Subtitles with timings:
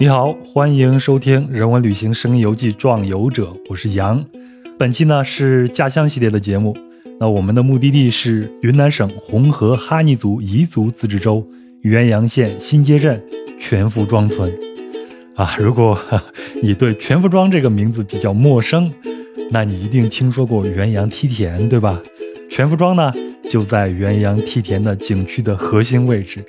[0.00, 4.24] 你好，欢迎收听《人文旅行声音游记·壮游者》，我是杨。
[4.78, 6.76] 本期呢是家乡系列的节目。
[7.18, 11.44] 那我们的目的地是云南省红河哈尼族彝族自治州
[11.82, 13.20] 元阳县新街镇
[13.58, 14.56] 全福庄村。
[15.34, 15.98] 啊，如果
[16.62, 18.92] 你对全福庄这个名字比较陌生，
[19.50, 22.00] 那你一定听说过元阳梯田，对吧？
[22.48, 23.12] 全福庄呢
[23.50, 26.44] 就在元阳梯田的景区的核心位置。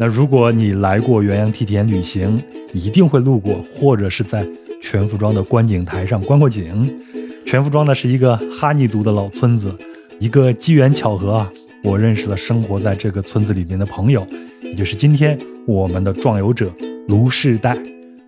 [0.00, 2.40] 那如果你来过元阳梯田旅行，
[2.72, 4.46] 一定会路过，或者是在
[4.80, 6.88] 全福庄的观景台上观过景。
[7.44, 9.74] 全福庄呢是一个哈尼族的老村子，
[10.20, 14.24] 一个机缘巧合啊，我认识了生活在这个村子里面的朋友，
[14.62, 16.70] 也就是今天我们的壮游者
[17.08, 17.76] 卢世代。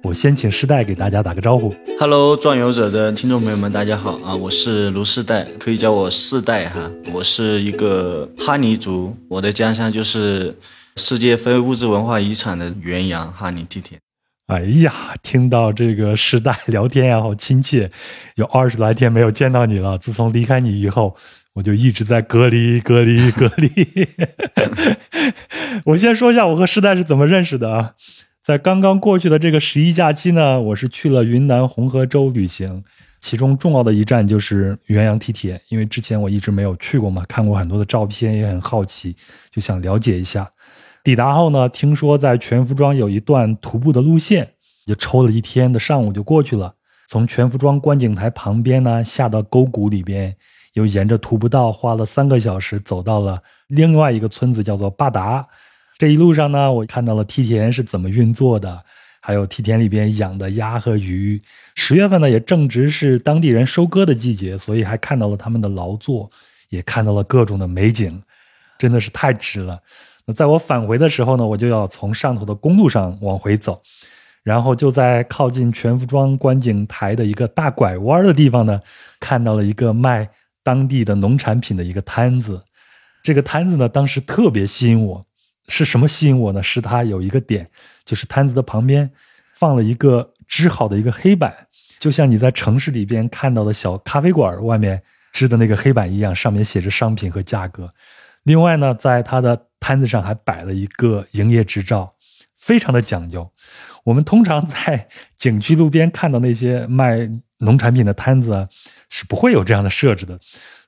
[0.03, 1.73] 我先请世代给大家打个招呼。
[2.01, 6.91] Hello，壮游者的听众朋友们，大家好啊，我是卢世代，可以叫我世代哈。
[7.13, 10.53] 我是一个哈尼族，我的家乡就是
[10.97, 14.01] 世界非物质文化遗产的元阳哈尼梯田。
[14.47, 17.91] 哎呀，听到这个时代 聊天呀，好亲切。
[18.35, 19.97] 有二十来天没有见到你了。
[19.97, 21.17] 自从离开你以后，
[21.55, 23.71] 我就一直在隔离、 隔离、 隔离。
[25.85, 27.93] 我先说一下我和时代是怎么认识的啊。
[28.43, 32.83] 在刚刚过去的这个十一假期呢，我是去了云南红河州旅行，
[33.21, 39.15] 其中重要的一站就是元阳梯田，因为之前我一直没有去过嘛，看过很多的照片，也很好奇，
[39.53, 40.51] 就想了解一下。
[41.11, 44.49] 抵达后呢，听说在全福庄有一段徒步的路线，
[44.87, 46.73] 就抽了一天的上午就过去了。
[47.09, 50.37] 从全福庄观景台旁边呢，下到沟谷里边，
[50.75, 55.45] 又沿着徒步道花了三个小时走到了另外一个村子，叫做巴达。
[55.99, 58.81] 这一路上呢，我看到了梯田是怎么运作的，
[59.21, 61.43] 还有梯田里边养的鸭和鱼。
[61.75, 66.31] 十月份呢，也正值是当地人收割的季节，所以还看到了他们的劳作，
[66.69, 68.23] 也看到了各种的美景，
[68.79, 69.81] 真的是太值了。
[70.33, 73.81] 在我返回的时候呢，我就要从上头的公路上往回走，
[74.43, 78.81] 然后就在靠近全福庄观景台的一个大拐弯的地方呢，
[79.19, 80.29] 看到了一个卖
[80.63, 82.63] 当地的农产品的一个摊子。
[83.23, 85.27] 这个摊子呢，当时特别吸引我，
[85.69, 86.63] 是什么吸引我呢？
[86.63, 87.67] 是它有一个点，
[88.05, 89.11] 就是摊子的旁边
[89.53, 91.55] 放了一个织好的一个黑板，
[91.99, 95.03] 就像你在城市里边看到的小咖啡馆外面
[95.33, 97.93] 织的那个黑板一样，上面写着商品和价格。
[98.45, 102.15] 另外呢，在它的摊子上还摆了一个营业执照，
[102.57, 103.51] 非常的讲究。
[104.05, 108.69] 我们通常在景区路边看到那些卖农产品的摊子，
[109.09, 110.39] 是不会有这样的设置的。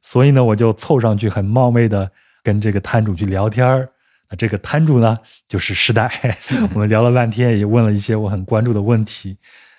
[0.01, 2.11] 所以呢，我就凑上去，很冒昧的
[2.43, 3.89] 跟这个摊主去聊天儿。
[4.31, 5.17] 那这个摊主呢，
[5.47, 6.11] 就是时代。
[6.73, 9.37] 我们聊了半天，也问了一些我很关注的问题。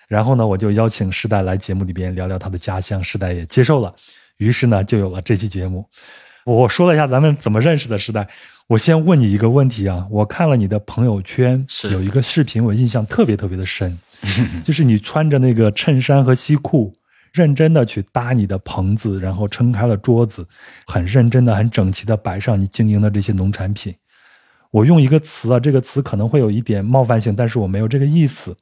[0.07, 3.93] 然后呢，我就邀请时代来节目里边聊聊他的家乡，时代也接受了。
[4.37, 5.89] 于是呢，就有了这期节目。
[6.45, 8.27] 我说了一下咱们怎么认识的时代，
[8.67, 13.99] 我先问你一个问题啊，我看了你的朋友圈，有一个视频，我印象特别特别的深，
[14.63, 16.93] 就是你穿着那个衬衫和西裤，
[17.33, 20.47] 认真的去搭你的棚子，然后撑开了桌子，
[20.87, 23.93] 很认真的、很整齐的摆上你经营的这些农产品。
[24.71, 28.55] 我用一个词啊，这个词可能会有一点冒犯性，但是我没有这个意思，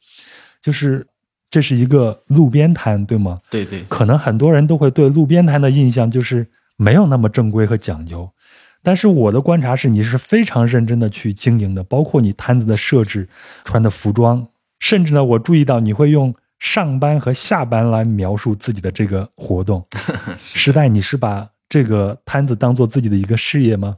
[0.61, 1.05] 就是
[1.49, 3.39] 这是一个路边摊，对吗？
[3.49, 6.47] 对对，可能很多人都会对路边摊的印象就是。
[6.77, 8.27] 没有那么正规和讲究，
[8.83, 13.29] 但是我的观察是，你是非常认真的去经营的，包括你摊子的设置、
[13.63, 14.47] 穿的服装，
[14.79, 19.85] 甚至呢，我注意到你会用上班和下班来描述自己的这个活动。
[20.37, 23.97] 时代，你是把这个摊子当做自己的一个事业吗？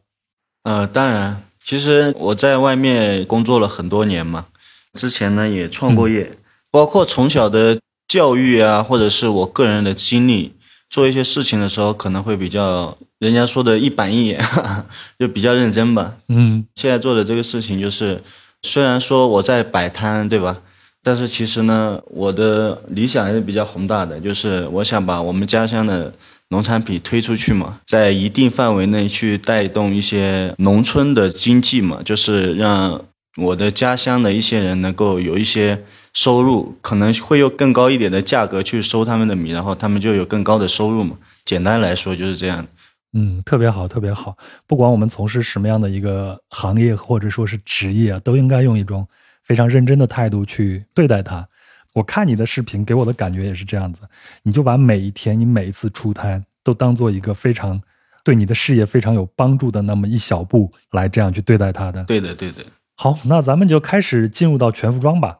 [0.63, 4.47] 呃，当然，其实我在外面工作了很多年嘛，
[4.94, 6.31] 之前呢也创过业，
[6.71, 10.53] 包括从小的教育啊，或者是我个人的经历。
[10.93, 14.39] 做一些事情的时候，可能会比较人家说的一板一眼，
[15.17, 16.13] 就比较认真吧。
[16.27, 18.21] 嗯，现在做的这个事情就是，
[18.61, 20.55] 虽然说我在摆摊，对吧？
[21.01, 26.13] 但是其实呢，我的理想还是比较宏大的，就是我想把我们家乡的
[26.49, 33.03] 农产品推出去嘛，在一定范围内去带动一些农村的经济嘛，就是让
[33.38, 35.83] 我的家乡的一些人能够有一些。
[36.13, 41.18] 收入可能会用更高一点的价格去收他们的米，然后他们就有更高的收入嘛。
[41.44, 42.65] 简单来说就是这样。
[43.13, 44.38] 嗯，特别好，特别好。
[44.65, 49.07] 不管我们从事什么样的一个行业或者说是职业啊，都应该用一种
[49.44, 51.48] 非常认真的态度去对待它。
[51.94, 54.01] 我看你的视频给我的感觉也是这样子，
[54.42, 57.80] 你就把每一天你每一次出摊都当做一个非常
[58.24, 62.04] 对你的事业非常有帮助的那么一小步来这样去对待它的。
[62.06, 62.63] 对的，对的。
[62.95, 65.38] 好，那咱们就开始进入到全服装吧。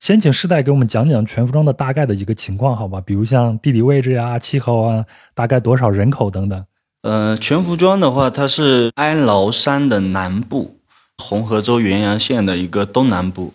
[0.00, 3.02] 先请世代给我们讲讲全福庄的大概的一个情况，好吧？
[3.04, 5.04] 比如像地理位置呀、气候啊，
[5.34, 6.64] 大概多少人口等等。
[7.02, 10.80] 呃，全福庄的话，它是哀牢山的南部，
[11.18, 13.52] 红河州元阳县的一个东南部。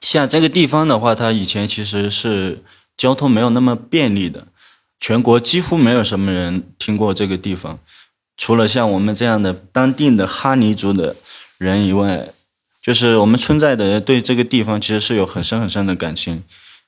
[0.00, 2.62] 像这个地方的话，它以前其实是
[2.96, 4.46] 交通没有那么便利的，
[5.00, 7.76] 全国几乎没有什么人听过这个地方，
[8.36, 11.16] 除了像我们这样的当地的哈尼族的
[11.58, 12.28] 人以外，
[12.80, 16.42] 就是我们村寨的人对这个地方其实是有很深很深的感情，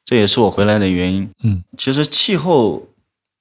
[0.04, 1.30] 这也是我回来的原因。
[1.42, 2.88] 嗯，其实气候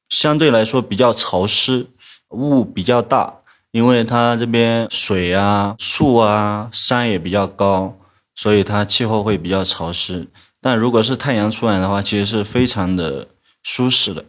[0.10, 1.88] 相对来说比较潮湿，
[2.30, 3.36] 雾比较大，
[3.72, 7.96] 因为它这边水啊、树啊、山也比较高，
[8.36, 10.28] 所以它气候会比较潮湿。
[10.60, 13.28] 但如果是太阳出来的话，其实是非常的
[13.64, 14.26] 舒适的。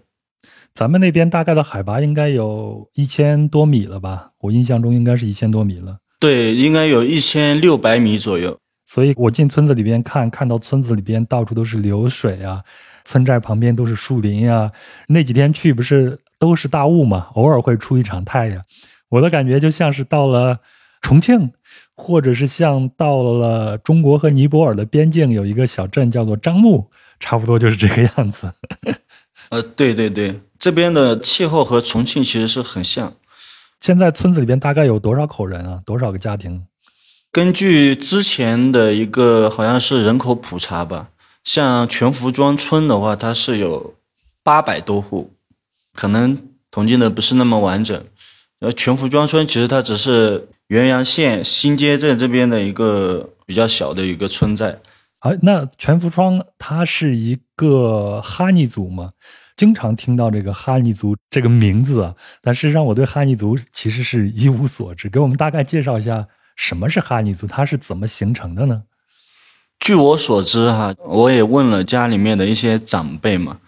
[0.73, 4.31] 咱们那边大概的海拔应该有一千多米了吧？
[4.41, 5.99] 我印象中应该是一千多米了。
[6.21, 8.59] 对，应该有一千六百米左右。
[8.87, 12.61] 所以我进村子里边看，看到村子里边到处都是流水啊，
[13.05, 14.71] 村寨旁边都是树林啊。
[15.09, 18.63] 那几天去不是都是大雾嘛，偶尔会出一场太阳。
[19.09, 20.59] 我的感觉就像是到了
[21.01, 21.53] 重庆，
[21.97, 28.53] 或者是像到了中国和尼泊尔的边境，有一个小镇叫做樟木，差不多就是这个样子。
[29.49, 33.15] 呃，对对对，这边的气候和重庆其实是很像。
[33.81, 35.81] 现在村子里边大概有多少口人啊？
[35.87, 36.67] 多少个家庭？
[37.33, 41.09] 根据之前的一个好像是人口普查吧，
[41.45, 43.95] 像全福庄村的话，它是有
[44.43, 45.33] 八百多户，
[45.95, 46.37] 可能
[46.71, 48.05] 统计的不是那么完整。
[48.59, 54.79] 呃，全福庄村其实它只是元阳县新街镇这边的一个比较小的一个村寨。
[55.21, 59.13] 啊，那全福庄它是一个哈尼族吗？
[59.61, 65.11] 经常听到这个哈尼族这个名字啊，但事实上我对哈尼族其实是一无所知。
[65.11, 66.27] 给我们大概介绍一下
[66.57, 68.85] 什么是哈尼族，它是怎么形成的呢？
[69.79, 73.59] 据我所知，哈，我也问了家里面的一些长辈嘛，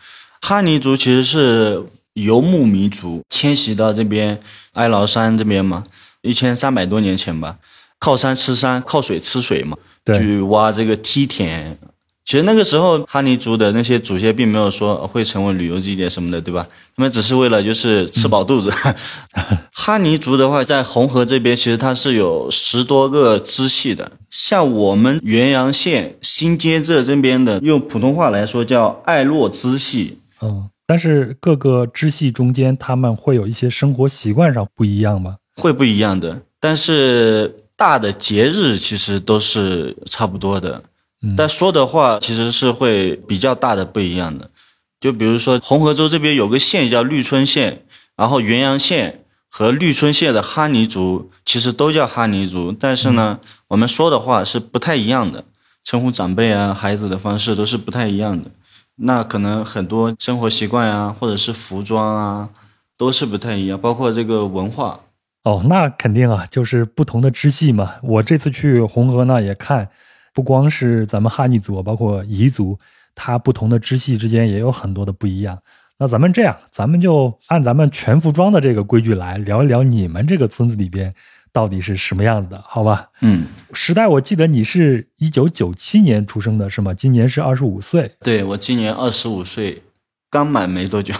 [0.41, 1.85] 哈尼族其实是
[2.15, 4.41] 游牧民族迁徙到这边
[4.73, 5.85] 哀牢山这边嘛，
[6.23, 7.59] 一千三百多年前吧，
[7.99, 11.77] 靠山吃山，靠水吃水嘛，去挖这个梯田。
[12.25, 16.67] 其实那个时候，哈尼族的那些祖先并没有说会成为旅游景点什么的，对吧？
[16.97, 18.71] 他们只是为了就是吃饱肚子。
[19.75, 24.13] 哈尼族的话，在红河这边，其实它是有十多个支系的。
[24.31, 30.19] 像我们元阳县新街镇这边的，用普通话来说叫艾洛支系。
[30.41, 35.37] 嗯，但是各个支系中间，他们会有一些生活习惯上不一样吗？
[35.57, 40.83] 会不一样的，但是大的节日其实都是差不多的。
[41.37, 44.51] 但说的话其实是会比较大的不一样的，
[45.01, 47.85] 就比如说红河州这边有个县叫绿春县，
[48.17, 53.39] 然后元阳县和绿春县的哈尼族其实都叫哈尼族，但是呢，
[53.69, 55.45] 我们说的话是不太一样的，
[55.85, 58.51] 称呼长辈啊、孩子的方式都是不太一样的。
[58.97, 62.49] 那可能很多生活习惯啊，或者是服装啊，
[62.99, 65.01] 都是不太一样，包括这个文化。
[65.45, 67.95] 哦，那肯定啊，就是不同的支系嘛。
[68.03, 69.89] 我这次去红河呢也看。
[70.33, 72.79] 不光是咱们哈尼族，包括彝族，
[73.15, 75.59] 它不同的支系之间也有很多的不一样。
[75.99, 81.13] 那咱们这样，咱们就按咱们全服装的这个规矩来聊一聊你们这个村子里边
[81.53, 83.09] 到底是什么样子的，好吧？
[83.21, 86.95] 嗯，时代，我记得你是一九九七年出生的，是吗？
[86.95, 88.11] 今年是二十五岁。
[88.21, 89.83] 对，我今年二十五岁，
[90.31, 91.15] 刚满没多久。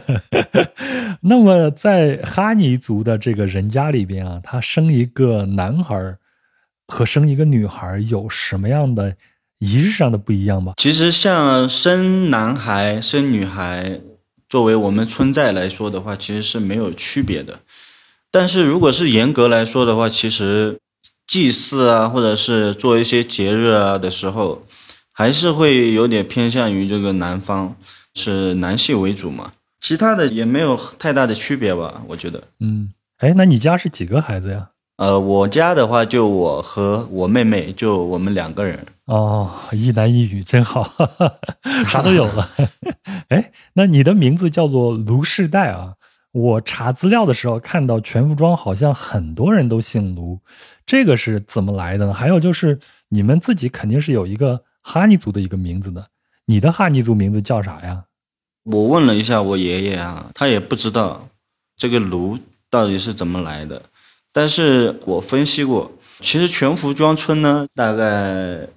[1.20, 6.16] 那么在哈尼族的这个人家里边啊，他生一个男孩。
[6.90, 9.16] 和生一个女孩有什么样的
[9.58, 10.74] 仪式上的不一样吗？
[10.76, 14.00] 其实像生男孩、生女孩，
[14.48, 17.60] 作为我们村寨来说的话，其实是没有区别的。
[18.30, 20.78] 但是如果是严格来说的话，其实
[21.26, 24.66] 祭祀啊，或者是做一些节日啊的时候，
[25.12, 27.76] 还是会有点偏向于这个男方，
[28.14, 29.52] 是男性为主嘛。
[29.80, 32.42] 其他的也没有太大的区别吧，我觉得。
[32.60, 34.68] 嗯，哎，那你家是几个孩子呀？
[35.00, 40.92] 呃，我家的话就我和我妹妹，就我们两个人哦，一男一女真好，
[41.88, 42.50] 啥都有了。
[43.30, 45.94] 哎，那你的名字叫做卢世代啊？
[46.32, 50.38] 我查资料的时候看到全福庄好像很多人都姓卢，
[50.84, 52.12] 这个是怎么来的呢？
[52.12, 52.78] 还有就是
[53.08, 56.08] 你们自己肯定是有一个哈尼族的一个名字的，
[56.44, 58.04] 你的哈尼族名字叫啥呀？
[58.64, 61.26] 我问了一下我爷爷啊，他也不知道
[61.78, 62.38] 这个卢
[62.68, 63.80] 到底是怎么来的。
[64.32, 68.68] 但是我分析过，其实全福庄村呢，大概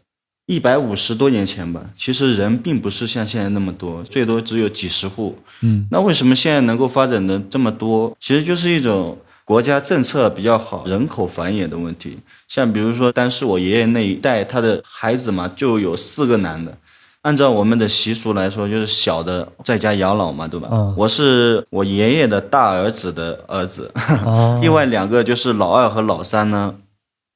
[0.45, 5.37] 一百五十多年前吧，其实人并不是像现在那么多，最多只有几十户。
[5.61, 8.17] 嗯，那为什么现在能够发展的这么多？
[8.19, 12.17] 其实就是一种国家政策比较好，人口繁衍的问题。
[12.47, 16.77] 像比如说，当时我爷爷那一代，他的孩子嘛，就有四个男的。
[17.23, 20.69] 按照我们的习俗来说，就是小的在家养老嘛，对吧？
[20.71, 23.91] 嗯，我是我爷爷的大儿子的儿子，
[24.61, 26.75] 另外两个就是老二和老三呢，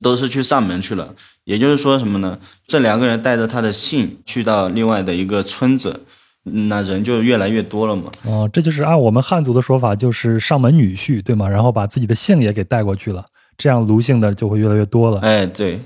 [0.02, 1.16] 都是去上门去了。
[1.46, 2.38] 也就是说什么呢？
[2.68, 6.02] 这两个人带着他的姓去到另外的一个村子，
[6.44, 8.12] 那人就越来越多了嘛。
[8.26, 11.48] 哦，这就是按我们汉族的说法，就是上门女婿，对吗？
[11.48, 13.24] 然后把自己的姓也给带过去了，
[13.58, 15.22] 这样卢姓的就会越来越多了。
[15.22, 15.80] 哎，对，哎，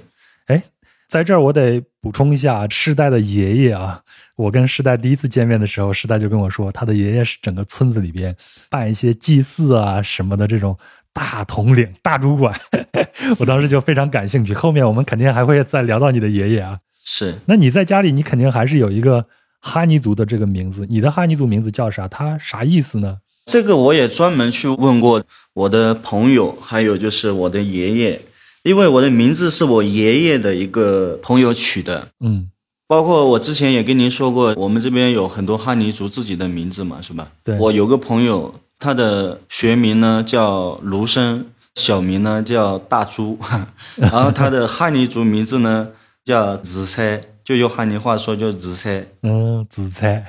[1.12, 4.02] 在这儿我得补充一下，世代的爷爷啊，
[4.38, 8.34] 我跟世代第一次见面的时候，世代就跟我说，他的爷爷是整个村子里边
[8.70, 10.78] 办一些祭祀啊什么的这种
[11.12, 12.58] 大统领、大主管。
[13.40, 16.80] 我当时就非常感兴趣，后面我们肯定还会再聊到你的爷爷啊。
[17.04, 17.36] 是。
[17.46, 19.26] 那你在家里，你肯定还是有一个
[19.60, 22.08] 哈尼族的这个名字，你的哈尼族名字叫啥？
[22.08, 23.18] 它啥意思呢？
[23.48, 25.22] 这个我也专门去问过
[25.56, 28.22] 我的朋友，还有就是我的爷爷，
[28.64, 32.08] 因为我的名字是我爷爷的一个朋友取的。
[32.20, 32.50] 嗯，
[32.88, 37.28] 包括我之前也跟您说过，我们这边有很多哈尼族自己的名字嘛，是吧？
[37.44, 37.58] 对。
[37.58, 43.38] 我有个朋友，他的学名呢叫卢生，小名呢叫大猪，
[43.96, 45.88] 然后他的哈尼族名字呢
[46.24, 49.06] 叫子猜，就用哈尼话说就是子猜。
[49.24, 50.24] 嗯，子猜，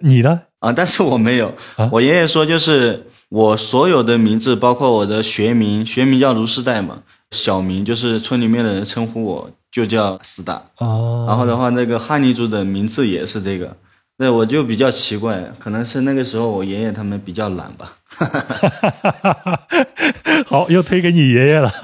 [0.00, 0.40] 你呢？
[0.60, 1.54] 啊，但是我没有。
[1.76, 7.02] 啊我爷爷说，就是我所有的名字，包括我的学名，学名叫卢世代嘛，
[7.34, 10.62] 小名就是村里面的人称呼我就叫四大。
[10.78, 13.76] 哦，然后的话，那个汉尼族的名字也是这个，
[14.16, 17.92] 那我就比较奇怪，可能是那个时候我爷爷他们比较懒吧。
[20.46, 21.72] 好，又推给你爷爷了。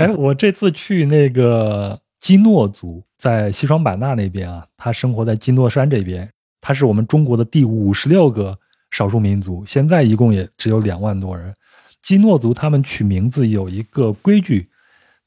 [0.00, 6.28] 哎，我这次去那个基诺族，在西双版纳那边啊，他生活在基诺山这边，
[6.60, 8.56] 他是我们中国的第五十六个
[8.90, 11.54] 少数民族，现在一共也只有两万多人。
[12.02, 14.68] 基诺族他们取名字有一个规矩，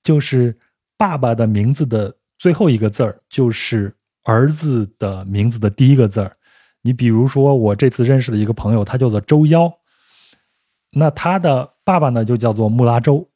[0.03, 0.55] 就是
[0.97, 6.35] 爸爸的名字的最后一个字儿就是儿子的名字的第一个字儿。
[6.81, 9.73] 你比如说，我这次认识的一个朋友，他叫做周夭，
[10.91, 13.27] 那他的爸爸呢就叫做穆拉周，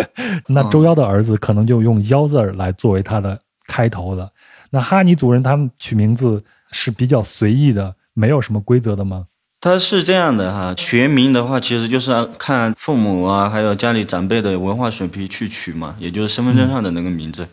[0.48, 4.30] 那周夭的儿子可能就用“夭”字儿来作为他的开头了。
[4.70, 9.26] 那哈尼族人他们取名字是比较随意的，没有什么规则的吗？
[9.60, 17.48] 他是这样的哈，学名的话，其实就是看父母啊，还有家里长辈的文化水平去取嘛，也就是身份证上的那个名字。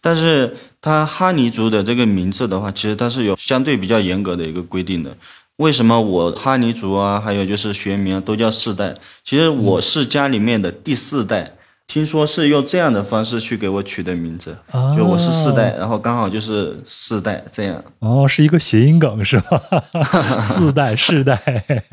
[0.00, 5.16] 但是他哈尼族的这个名字的话，其实它是有相对比较严格的一个规定的。
[5.56, 8.96] 为什么我哈尼族啊，还有就是学名啊，都叫四代？
[9.22, 11.52] 其实我是家里面的第四代，
[11.86, 19.62] 听说是用这样的方式去给我取的名字，啊就我是四代，然后刚好就是四代这样哦，是一个谐音梗是吧？
[20.40, 21.34] 四代、世代，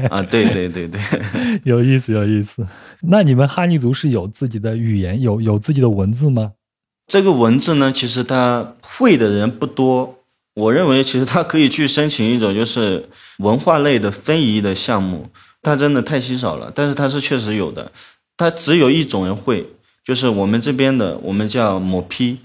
[0.10, 1.00] 啊，对对对对。
[1.64, 2.66] 有意思，有意思。
[3.02, 6.54] 那你们哈尼族是有自己的语言，有有自己的文字吗？
[7.08, 10.18] 这个文字呢，其实他会的人不多。
[10.54, 15.30] 我认为，其实他可以去申请一种就是文化类的非遗的项目，
[15.62, 16.72] 它真的太稀少了。
[16.74, 17.92] 但是它是确实有的，
[18.36, 19.66] 它只有一种人会，
[20.04, 22.38] 就是我们这边的，我们叫抹批，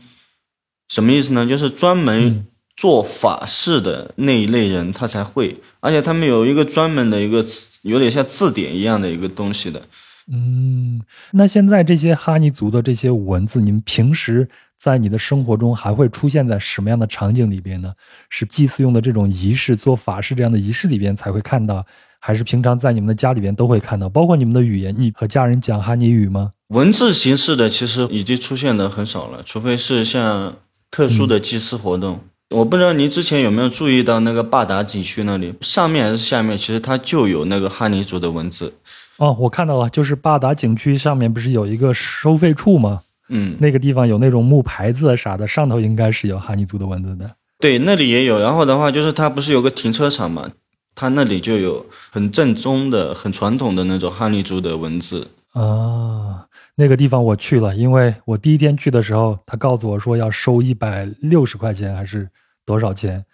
[0.88, 1.46] 什么意思呢？
[1.46, 2.46] 就是专门
[2.76, 7.44] 做法事的那一类人他才会，而且他们有一个专门的一个
[7.82, 9.82] 有点像字典一样的一个东西的。
[10.30, 14.48] 嗯，那现在这些哈尼族的这些文字，你们平时
[14.78, 17.94] 在你的生活中还会出现在什么样的场景里边呢？
[18.28, 21.86] 是祭祀用的这种仪式、做法事这样的仪式里边才会看到，
[22.18, 24.08] 还是平常在你们的家里边都会看到？
[24.08, 26.52] 包括你们的语言，你和家人讲哈尼语吗？
[26.68, 30.56] 文字形式的其实已经出现的很少了，除非是像
[30.90, 32.20] 特殊的祭祀活动。
[32.50, 38.72] 我不知道您之前有没有注意到那个坝达景区那里，上面还是下面，其实它就有那个哈尼族的文字。
[39.18, 43.02] 哦，我看到了，就是坝达景区上面不是有一个收费处吗？
[43.28, 47.28] 嗯，那个地方有那种木牌子啊啥的，上头应该是有哈尼族的文字的。
[47.58, 48.38] 对，那里也有。
[48.38, 50.50] 然后的话，就是它不是有个停车场嘛，
[50.94, 55.28] 它那里就有很正宗的、很传统的那种哈尼族的文字。
[55.52, 56.46] 啊，
[56.78, 62.28] 那个地方我去了，因为我第一天去的时候，他告诉我说要收一百六十块钱还是
[62.66, 63.24] 多少钱，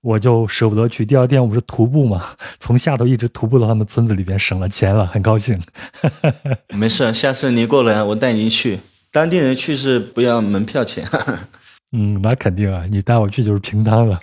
[0.00, 1.04] 我就舍不得去。
[1.04, 2.24] 第二天我不是徒步嘛，
[2.60, 5.60] 从下头一直徒步到他们村子里边，省了钱了，很高兴。
[6.72, 8.78] 没事，下次您过来，我带您去。
[9.10, 11.04] 当地人去是不要门票钱。
[11.90, 14.20] 嗯，那肯定啊，你带我去就是平摊了。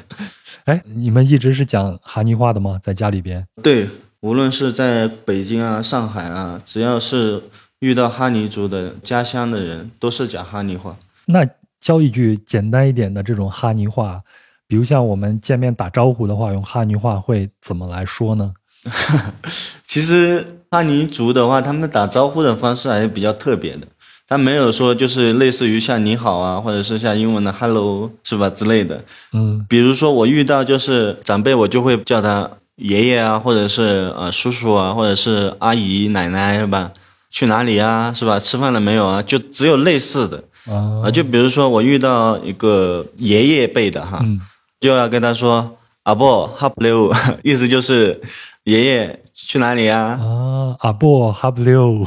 [0.64, 2.80] 哎，你们一直是讲哈尼话的吗？
[2.82, 3.46] 在家里边？
[3.62, 3.86] 对，
[4.20, 7.42] 无论是在北京啊、上海啊，只要是
[7.82, 10.96] 遇到哈尼族的家乡的人，都是讲哈尼话。
[11.26, 11.44] 那
[11.80, 14.22] 教一句简单一点的这种哈尼话，
[14.68, 18.54] 比如像我们见面打招呼的话，用哈尼话会怎么来说呢？
[19.82, 23.88] 其实哈尼族的话，他们打招呼的方式还是比较特别的，
[24.28, 29.02] 他没有说就是类似于像你好啊，或者是像英文的 hello 是吧之类的。
[29.32, 36.92] 嗯比如说我遇到就是长辈，我就会叫他爷爷啊，或者是呃叔叔啊，或者是阿姨奶奶是吧？
[37.32, 38.38] 去哪里啊是吧？
[38.38, 39.22] 吃饭了没有啊？
[39.22, 40.44] 就只有类似的。
[40.68, 41.10] 啊啊。
[41.10, 44.38] 就比如说我遇到一个爷爷辈的哈，嗯
[44.78, 47.10] 就要跟他说阿伯哈布溜，
[47.42, 48.20] 意思就是
[48.64, 50.20] 爷爷去哪里啊？
[50.22, 52.04] 啊，阿伯哈布溜，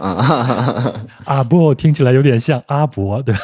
[0.00, 3.40] 啊 阿伯听起来有点像阿伯，对吧？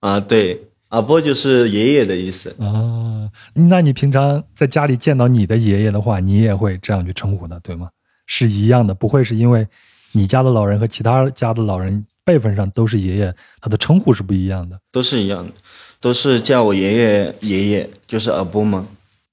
[0.00, 2.50] 啊，对，阿波就是爷爷的意思。
[2.60, 7.88] 啊，那你平常在家里见到你的爷爷的话，你也会这样去称呼他，对吗？
[8.26, 9.66] 是一样的，不会是因为
[10.12, 14.78] 你家的老人和其他家的老人辈分上都是爷爷，他的称呼是不一样的。
[14.90, 15.52] 都是一样的，
[16.00, 18.86] 都是叫我爷爷爷爷，就是阿波嘛。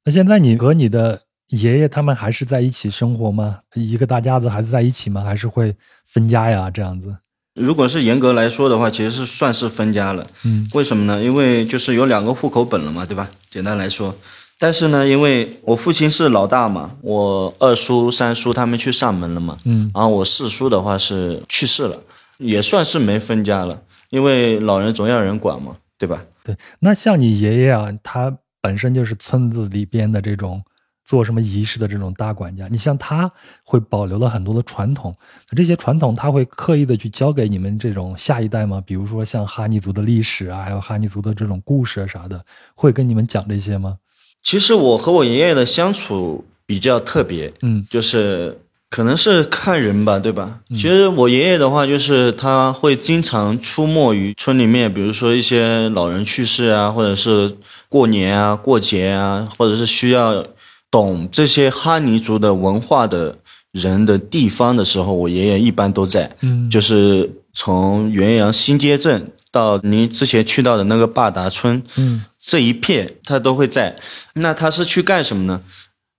[0.06, 3.60] 那现在你和你的爷爷他们还是在一起生活吗？
[3.76, 5.24] 一个大家子还是在一起吗？
[5.24, 6.72] 还是会分家呀？
[6.72, 7.16] 这样子？
[7.56, 10.26] 如果是严格来说的话，其实是算是分家了。
[10.46, 11.22] 嗯为什么呢？
[11.22, 13.30] 因为就是有两个户口本了嘛，对吧？
[13.50, 14.16] 简单来说，
[14.62, 21.98] 但是呢，因为我父亲是老大嘛，我二叔、三叔他们去上门了嘛，嗯然后我四叔的话是去世了，
[22.38, 26.22] 也算是没分家了，因为老人总要人管嘛，对吧？
[26.44, 26.58] 对。
[26.80, 30.62] 那像你爷爷啊，他本身就是村子里边的这种
[31.06, 33.32] 做什么仪式的这种大管家，你像他
[33.64, 35.16] 会保留了很多的传统，
[35.56, 38.84] 这些传统他会刻意的去教给你们这种下一代吗？
[38.86, 42.44] 比如说像哈尼族的历史啊，还有哈尼族的这种故事啊啥的，
[42.76, 43.96] 会跟你们讲这些吗？
[44.44, 50.60] 其实我和我爷爷的相处比较特别，嗯就是可能是看人吧，对吧？
[50.74, 57.52] 其实我爷爷的话，就是他会经常出没于村里面，比如说一些老人去世啊，或者是
[57.88, 60.44] 过年啊、过节啊，或者是需要
[60.90, 63.38] 懂这些哈尼族的文化的
[63.72, 66.36] 人的地方的时候，我爷爷一般都在。
[66.42, 67.30] 嗯就是
[67.62, 73.98] 从元阳新街镇到您之前去到的那个坝达村，嗯这一片他都会在。
[74.36, 75.60] 那他是去干什么呢？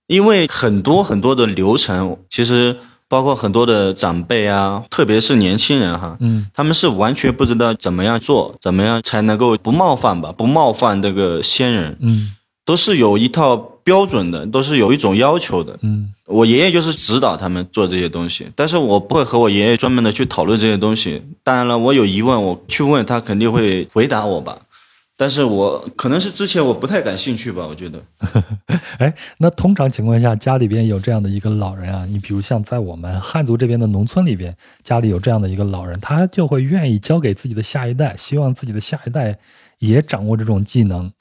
[0.05, 15.77] 因为很多很多的流程，其实包括很多的长辈啊，特别是年轻人哈，嗯他们是完全不知道怎么样做，怎么样才能够不冒犯吧，不冒犯这个先人，嗯都是有一套标准的，都是有一种要求的。
[15.81, 21.21] 嗯我爷爷就是指导他们做这些东西，但是我不会和我爷爷专门的去讨论这些东西。
[21.43, 24.57] 当然了，我有疑问，我去问他肯定会回答我吧。
[25.17, 28.01] 但是我可能是之前我不太感兴趣吧，我觉得。
[28.97, 39.37] 哎，那通常情况下，家里边有这样的一个老人啊，你比如像在我们汉族这边的农村里边，家里有这样的一个老人，他就会愿意交给自己的下一代，希望自己的下一代
[39.79, 41.11] 也掌握这种技能。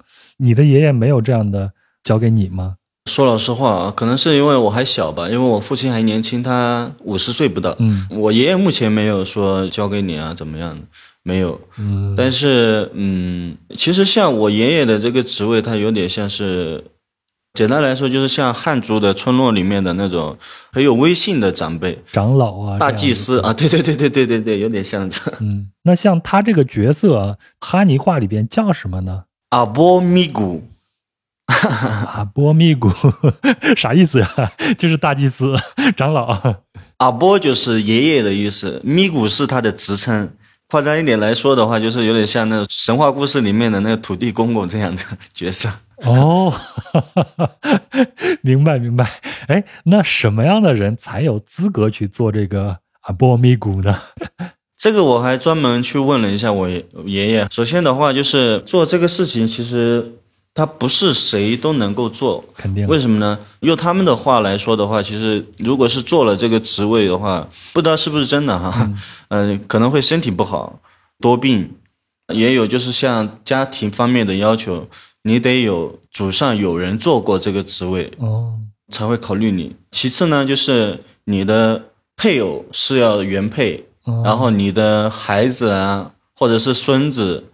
[0.41, 1.73] 你的爷爷没有这样的
[2.03, 2.77] 教给你吗？
[3.07, 7.75] 说老实话啊，可能是因为我还小吧，因为我父亲还年轻，他五十岁不到。
[7.79, 10.83] 嗯我爷爷目前没有说交给你啊，怎么样的，
[11.23, 11.61] 没有。
[11.79, 16.85] 嗯但是，嗯，其实像我爷爷的这个职位，他有点像是，
[17.55, 20.37] 简单来说就是像汉族的村落里面的那种
[20.71, 25.21] 很有威信的长辈、长老啊，大祭司啊，对对对对对对对，有点像这。
[25.41, 29.25] 嗯，那像他这个角色啊，哈尼话里边叫什么呢？
[29.51, 30.63] 阿波咪古，
[32.15, 32.89] 阿波咪古，
[33.77, 34.53] 啥意思呀？
[34.79, 35.57] 就是大祭司、
[35.97, 36.55] 长老。
[36.99, 40.37] 阿波就是爷爷的意思，咪古是他的职称。
[40.69, 45.03] 夸张一点来说的话，就是有点像那神话故事里面的那个土地公公这样的
[45.35, 45.69] 角色。
[46.05, 46.55] 哦，
[48.43, 49.21] 明白明白。
[49.49, 54.01] 哎，那什么样的人才有资格去做这个阿波咪古呢？
[54.81, 56.67] 这个我还专门去问了一下我
[57.05, 57.47] 爷爷。
[57.51, 60.15] 首先的话，就是做这个事情，其实
[60.55, 62.43] 他不是谁都能够做。
[62.57, 63.39] 肯定为什么呢？
[63.61, 68.91] 用他们的话来说的话，其实如果是做了这个职位的话，不知道是不是真的哈，
[69.29, 70.81] 嗯、 可能会身体不好、
[71.21, 71.75] 多病，
[72.33, 74.89] 也有就是像家庭方面的要求，
[75.25, 78.55] 你得有祖上有人做过这个职位，哦，
[78.89, 79.77] 才会考虑你。
[79.91, 87.45] 其次呢，就是你的配偶是要原配，哦然后你的孩子啊，或者是孙子，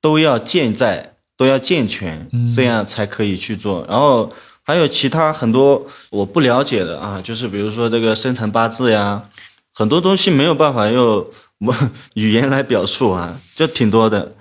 [0.00, 3.84] 都要健在，都要健全，嗯这样才可以去做。
[3.88, 9.28] 然后还有其他很多我不了解的啊，就是比如说这个生辰八字呀，
[9.74, 11.26] 很多东西没有办法用
[11.58, 11.74] 我
[12.14, 14.32] 语言来表述啊，就挺多的，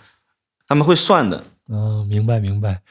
[0.67, 1.43] 他们会算的。
[1.69, 2.82] 嗯，明白明白。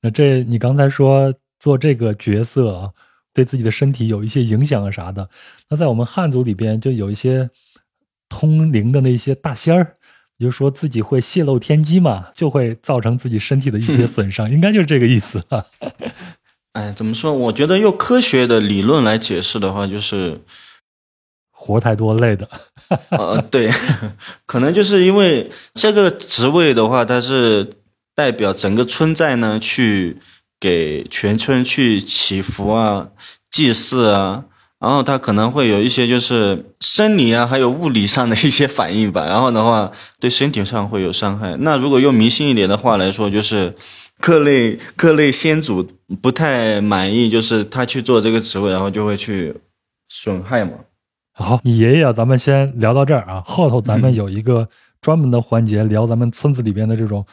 [0.00, 2.90] 那这你刚才说做这个角色啊，
[3.32, 5.28] 对自己的身体有一些影响啊啥的。
[5.68, 7.48] 那在我们汉族里边，就有一些
[8.34, 9.94] 通灵的那些大仙儿，
[10.40, 15.64] 就说自己会泄露天机嘛，就会造成自己身体的一些损伤，应该就是这个意思啊。
[16.74, 17.32] 哎，怎么说？
[17.32, 20.40] 我觉得用科学的理论来解释的话，就是
[21.52, 22.48] 活太多累的，
[23.16, 23.70] 呃，对，
[24.46, 27.70] 可能就是因为这个职位的话，它是
[28.16, 30.16] 代表整个村寨呢，去
[30.58, 33.10] 给全村去祈福啊、
[33.48, 34.44] 祭祀啊，
[34.84, 39.24] 然后他可能会有一些就是生理啊，还有物理上的一些反应吧。
[39.26, 41.56] 然后的话，对身体上会有伤害。
[41.58, 43.74] 那如果用迷信一点的话来说，就是
[44.20, 45.88] 各类各类先祖
[46.20, 49.54] 不太满意，就是他去做这个职位，然后就会去
[50.08, 50.72] 损害嘛。
[51.32, 53.42] 好，你爷爷，咱们先聊到这儿啊。
[53.46, 54.68] 后头咱们有一个
[55.00, 57.24] 专门的环节，聊咱们村子里边的这种。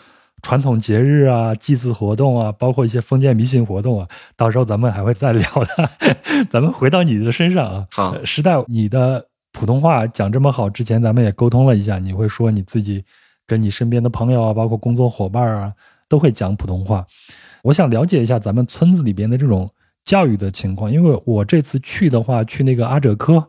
[0.42, 5.90] 传统节日啊，祭祀活动啊，包括一些封建迷信活动啊，到时候咱们还会再聊的。
[6.50, 13.04] 咱们回到你的身上啊，好，时代，你的普通话讲这么好，之前咱们也沟通了一下，你会说你自己
[13.46, 15.74] 跟你身边的朋友啊，包括工作伙伴啊，
[16.10, 17.06] 都会讲普通话。
[17.64, 19.70] 我想了解一下咱们村子里边的这种
[20.04, 23.48] 教育的情况，因为我这次去的话，去那个阿哲科、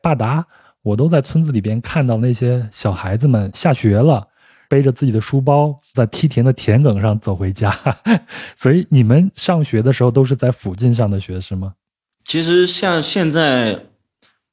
[0.00, 0.46] 巴达，
[0.82, 4.28] 我都在村子里边看到那些小孩子们下学了。
[4.68, 7.76] 背着自己的书包，在梯田的田埂上走回家，
[8.56, 11.74] 所以你们上学的时候都是在附近上的学是吗？
[12.24, 13.86] 其实像现在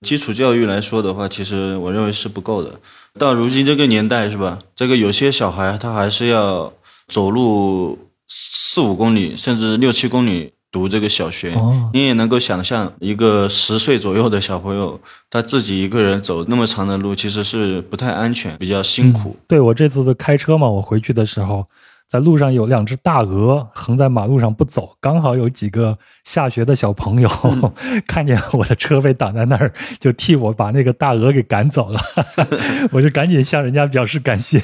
[0.02, 2.80] 基础教育来说的话，其实我认为是不够的。
[3.20, 4.60] 到如今这个年代，是吧？
[4.76, 6.74] 这个有些小孩他还是要
[7.08, 10.54] 走路四五公里，甚至六七公里。
[10.76, 11.56] 读这个小学，
[11.94, 19.38] 你也能够想象一个十岁左右的小朋友，他自己一个人走那么长的路，其实是不太安全，比较辛苦。
[19.48, 21.66] 对我这次的开车嘛，我回去的时候。
[22.08, 27.30] 在路上有两只大鹅横在马路上不走，刚好有几个下学的小朋友
[28.08, 32.00] 看见我的车被挡在那儿，就替我把那个大鹅给赶走了。
[32.94, 34.64] 我就赶紧向人家表示感谢，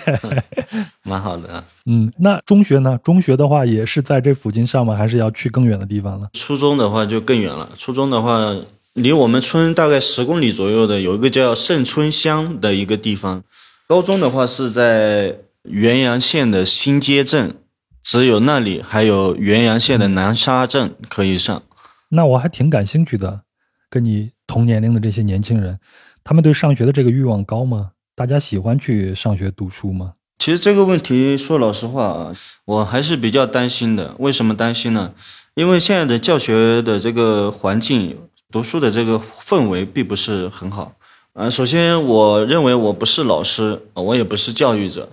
[1.04, 1.64] 蛮好的。
[1.88, 2.98] 嗯，那中学呢？
[3.04, 4.96] 中学的话也是在这附近上吗？
[4.96, 6.30] 还是要去更远的地方了？
[6.34, 7.68] 初中的话就更远了。
[7.76, 8.56] 初中的话，
[8.94, 13.44] 离我们村大概十公里左右的有一个叫盛春乡的一个地方。
[13.88, 15.38] 高中的话是在。
[15.64, 17.54] 元阳县的新街镇，
[18.02, 21.62] 只有那里还有元阳县的南沙镇可以上。
[22.10, 23.42] 那我还挺感兴趣的，
[23.90, 25.80] 跟你同年龄的这些年轻人，
[26.24, 27.92] 他们对上学的这个欲望高吗？
[28.16, 30.14] 大家喜欢去上学读书吗？
[30.40, 32.34] 其实这个问题说老实话啊，
[32.66, 34.16] 我还是比较担心的。
[34.18, 35.14] 为什么担心呢？
[35.54, 38.18] 因为现在的教学的这个环境，
[38.52, 40.94] 读书的这个氛围并不是很好。
[41.34, 45.08] 嗯，首先我认为我不是老师，我也不是教育者。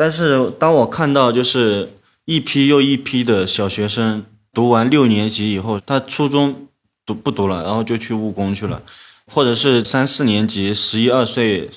[0.00, 1.90] 但是当我看到就是
[2.24, 6.68] 一批又一批的小学生读完六年级以后，他初中
[7.04, 8.80] 读不读了，然后就去务工去了，
[9.26, 11.68] 或者是三四年级十一二岁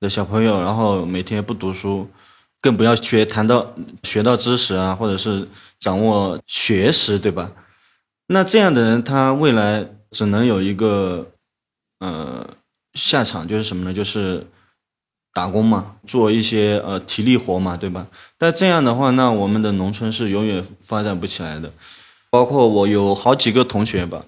[0.00, 2.10] 的小朋友，然后每天不读书，
[2.60, 5.46] 更不要学谈到学到知识啊，或者是
[5.78, 7.52] 掌握学识，对吧？
[8.26, 11.30] 那这样的人，他未来只能有一个
[12.00, 12.44] 呃
[12.94, 13.94] 下场，就是什么呢？
[13.94, 14.44] 就是。
[15.34, 18.06] 打工嘛，做一些呃体力活嘛，对吧？
[18.38, 21.70] 但这样的话，那我们的农村是永远发展不起来的。
[22.30, 24.22] 包括我有好几个同学吧，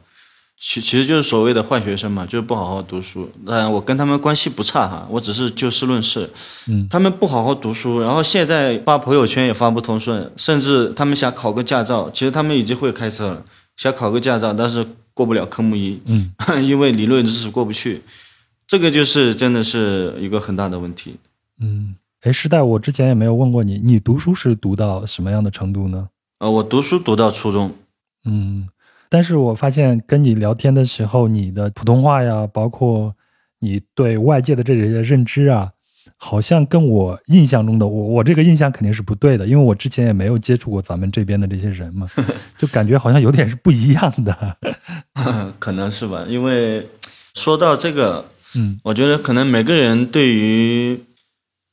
[0.58, 3.30] 其其实就是所谓的坏学生嘛，就是不好好读书。
[3.46, 6.30] 当然，我跟他们关系不差哈，我只是就事论事。
[6.68, 13.44] 嗯，他们不好好读书，然后现在发朋友圈也发不通顺，甚至他们想考个驾照，其实他们已经会开车了，
[13.76, 16.32] 想考个驾照，但是过不了科目一，嗯，
[16.64, 18.00] 因为理论知识过不去。
[18.70, 21.16] 这个就是真的是一个很大的问题。
[21.58, 26.08] 嗯，哎，时代，我之前也没有问过你，你读书是读到什么样的程度呢？
[26.38, 27.72] 呃，我读书读到初中。
[28.24, 28.68] 嗯，
[29.08, 33.12] 但是我发现跟你聊天的时候，你的普通话呀，包括
[33.58, 35.72] 你对外界的这些认知啊，
[36.16, 42.06] 好像跟我印象中的我，我这个印象肯定是不对的，因为我之前也没有接触过咱们这边的这些人嘛，
[42.56, 44.56] 就感觉好像有点是不一样的。
[45.58, 46.86] 可能是吧，因为
[47.34, 48.24] 说到这个。
[48.56, 51.00] 嗯，我觉得可能每个人对于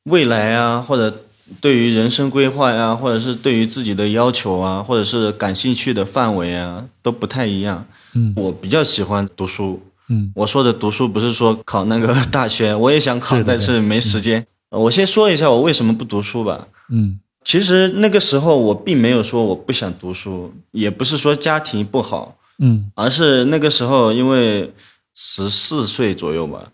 [0.04, 1.24] 未来啊，或者
[1.60, 7.86] 对于人生规划呀，或者是对于自己的要求啊，或者是感兴趣的范围啊，都不太一样。
[8.14, 9.82] 嗯，我比较喜欢读书。
[10.10, 14.46] 嗯，我说的读书不是说考那个大学， 我也想考，但是没时间。
[14.70, 16.68] 我先说一下我为什么不读书吧。
[16.90, 22.36] 嗯，其实那个时候我并没有说我不想读书，也不是说家庭不好。
[22.60, 24.72] 嗯，而是那个时候因为。
[25.20, 26.72] 十四岁左右吧，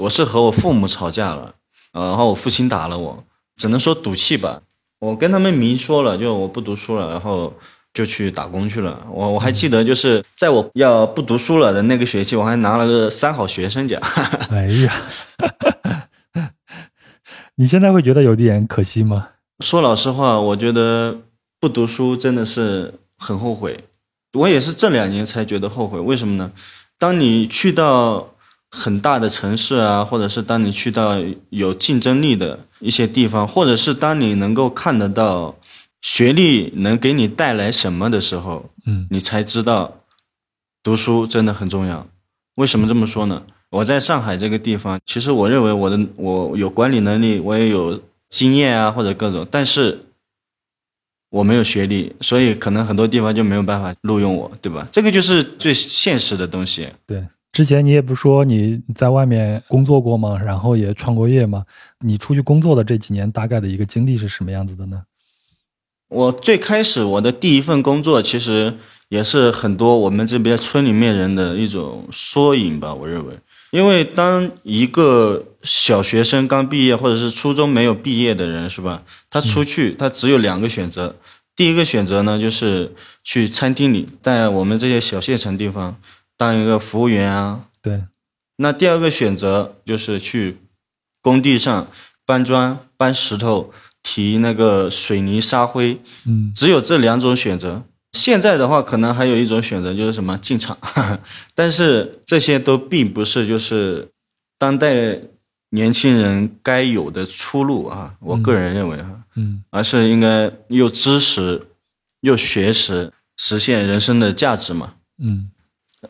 [0.00, 1.54] 我是和我父母吵架了，
[1.92, 4.60] 然后我父亲打了我，只能说赌气吧。
[4.98, 7.54] 我跟他们明说了，就我不读书了，然后
[7.94, 9.06] 就去打工去了。
[9.08, 14.02] 我我还记得，就是在我要不读书了的那个学期，我还拿了个三好学生奖。
[14.50, 14.92] 哎呀，
[17.54, 19.28] 你现在会觉得有点可惜吗？
[19.60, 21.18] 说老实话，我觉得
[21.60, 23.78] 不读书真的是很后悔。
[24.32, 26.50] 我也是这两年才觉得后悔，为什么呢？
[26.98, 28.34] 当你去到
[28.70, 31.16] 很大的城市啊，或者是当你去到
[31.50, 35.56] 有竞争力的一些地方，或者是当你能够看得到
[36.00, 39.98] 学历能给你带来什么的时候，嗯，你才知道
[40.82, 42.06] 读书真的很重要。
[42.54, 43.42] 为什么这么说呢？
[43.70, 50.05] 我在上海这个地方，其实我认为我的我有管理能力，我也有经验啊，或者各种，但是
[51.30, 54.86] 我没有学历，所以可能很多地方就没有办法录用我，对吧？
[54.92, 56.88] 这个就是最现实的东西。
[57.06, 60.38] 对，之前你也不说你在外面工作过吗？
[60.38, 61.64] 然后也创过业吗？
[62.00, 65.02] 你出去工作的这几年，大概的一个经历是什么样子的呢？
[66.08, 68.74] 我最开始我的第一份工作，其实
[69.08, 73.34] 也是很多我们这边村里面人的一种缩影吧，我认为。
[73.72, 79.02] 因为当一个小学生刚毕业，或者是初中没有毕业的人，是吧？
[79.28, 81.16] 他出去，他只有两个选择。
[81.56, 85.98] 第一个选择呢，就是去餐厅里，在我们这些小县城地方
[86.36, 87.64] 当一个服务员啊。
[87.82, 88.04] 对。
[88.56, 90.56] 那第二个选择就是去
[91.20, 91.90] 工地上
[92.24, 96.00] 搬砖、搬石头、提那个水泥沙灰。
[96.26, 96.52] 嗯。
[96.54, 97.82] 只有这两种选择。
[98.12, 100.78] 现在的话，可能还有一种选择，就是什么进厂，
[101.54, 104.08] 但是这些都并不是就是
[104.58, 105.20] 当代
[105.70, 108.14] 年轻人该有的出路啊。
[108.20, 111.68] 我个人认为哈，嗯，而是应该又知识
[112.20, 114.94] 又学识，实现人生的价值嘛。
[115.18, 115.50] 嗯，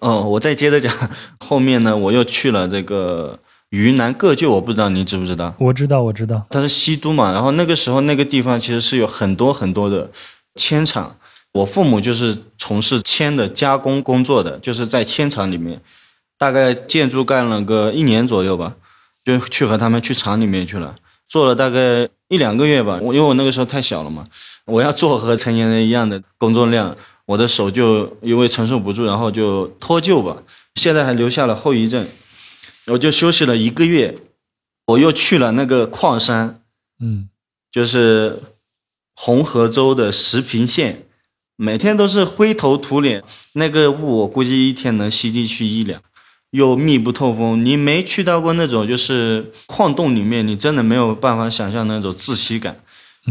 [0.00, 0.92] 哦，我再接着讲，
[1.38, 3.38] 后面呢，我又去了这个
[3.70, 5.54] 云南个旧，我不知道你知不知道？
[5.58, 7.32] 我知道，我知道，它是西都嘛。
[7.32, 10.10] 然后那个时候那个地方其实是有很多很多的
[10.54, 11.16] 铅厂。
[11.52, 15.80] 我父母就是从事铅的加工工作的，就是在铅厂里面，
[16.36, 18.74] 大概建筑干了个一年左右吧，
[19.26, 20.94] 就去和他们去厂里面去了，
[21.26, 23.00] 做了大概一两个月吧。
[23.02, 24.24] 我因为我那个时候太小了嘛，
[24.66, 30.44] 我要做和成年人一样的工作量，我的手就因为承受不住，然后就脱臼吧，
[30.76, 32.06] 现在还留下了后遗症。
[32.86, 34.16] 我就休息了一个月，
[34.86, 36.62] 我又去了那个矿山，
[37.00, 37.28] 嗯，
[37.72, 38.40] 就是
[39.12, 41.02] 红河州的石屏县。
[41.56, 46.02] 每天都是灰头土脸，那个雾我估计一天能吸进去一两，
[46.50, 47.64] 又密不透风。
[47.64, 52.80] 你没去到过那种就是矿洞里面，你真的没有办法想象那种窒息感，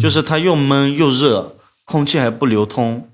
[0.02, 3.10] 就是它又闷又热，空气还不流通，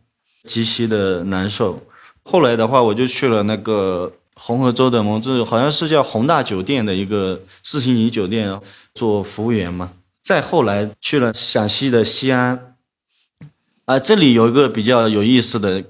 [0.46, 1.84] 极其的难受。
[2.24, 8.60] 后来的话，我就去了那个红河州的蒙自，好像是叫宏大酒店的一个四星级酒店
[8.94, 9.92] 做服务员嘛。
[10.22, 12.76] 再后来去了陕西的西安。
[13.86, 15.84] 啊，这里有一个比较有意思的，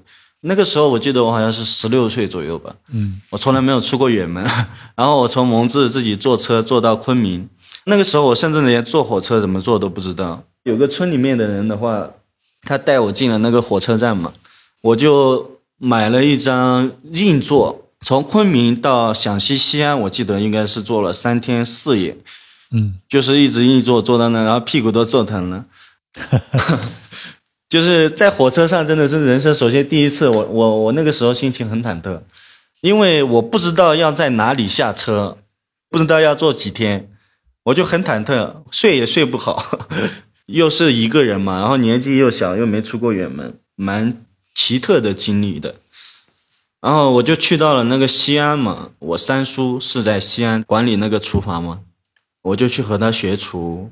[0.44, 4.42] 那个时候我记得我好像是十六岁左右吧，嗯，我从来没有出过远门，
[4.96, 7.48] 然后我从蒙自自己坐车坐到昆明，
[7.84, 10.42] 那个时候我甚至连坐火车怎么坐都不知道。
[10.64, 12.10] 有个村里面的人的话，
[12.62, 14.32] 他带我进了那个火车站嘛，
[14.80, 22.16] 我就买了一张硬座，从昆明到陕西西安，我记得应该是坐了三天四夜，
[22.72, 25.64] 嗯，就是一直硬座坐到那，然后屁股都坐疼了。
[27.72, 32.20] 就是在火车上，真的是人生首先第一次，我我我那个时候心情很忐忑，
[32.82, 35.38] 因为我不知道要在哪里下车，
[35.88, 37.08] 不知道要坐几天，
[37.62, 39.78] 我就很忐忑，睡也睡不好，
[40.44, 44.22] 又是一个人嘛，然后年纪又小，又没出过远门，蛮
[44.54, 45.76] 奇特的经历的。
[46.82, 51.80] 然后我就去到了那个西安嘛，我三叔是在西安管理那个厨房嘛，
[52.42, 53.90] 我就去和他学厨。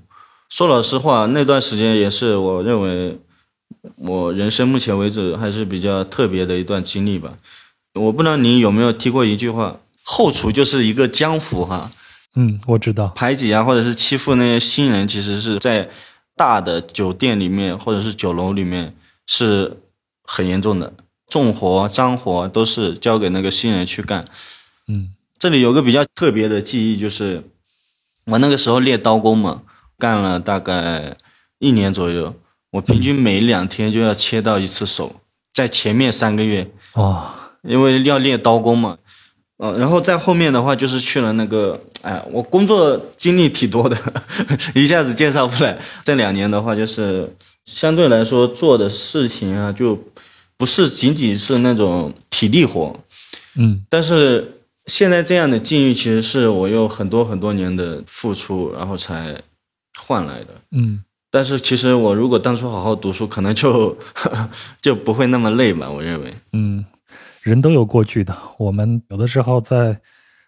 [0.50, 3.18] 说老实话，那段时间也是我认为。
[3.96, 7.34] 我人生目前为止还是比较特别的一段经历吧。
[7.94, 11.90] 我不知道你有没有听过一句话：“后厨就是一个江湖。”哈，
[12.36, 13.08] 嗯，我知道。
[13.16, 15.90] 排挤啊，或者是欺负那些新人，其实是在
[16.36, 18.94] 大的酒店里面或者是酒楼里面
[19.26, 19.76] 是
[20.22, 20.92] 很严重的。
[21.28, 24.26] 重活、脏活都是交给那个新人去干。
[24.86, 27.42] 嗯，这里有个比较特别的记忆，就是
[28.24, 29.62] 我那个时候练刀工嘛，
[29.98, 31.16] 干了大概
[31.58, 32.34] 一年左右。
[32.70, 35.20] 我平均每两天就要切到一次手，
[35.52, 37.30] 在前面三个月哦，
[37.62, 38.98] 因为要练刀工嘛，
[39.58, 43.96] 嗯，然后在后面的话就是去了那个，哎，我工作经历挺多的，
[44.74, 45.76] 一下子介绍不来。
[46.04, 49.98] 这两年的话，就是相对来说做的事情啊，就
[50.56, 52.96] 不是仅仅是那种体力活，
[53.56, 59.34] 嗯，但是现在这样的境遇，其实是我有很多很多年的付出，然后才
[59.98, 61.02] 换来的，嗯。
[61.32, 63.96] 但是其实我如果当初好好读书，可能就
[64.82, 65.88] 就不会那么累吧。
[65.88, 66.84] 我认为，嗯，
[67.42, 68.36] 人都有过去的。
[68.58, 69.96] 我们有的时候在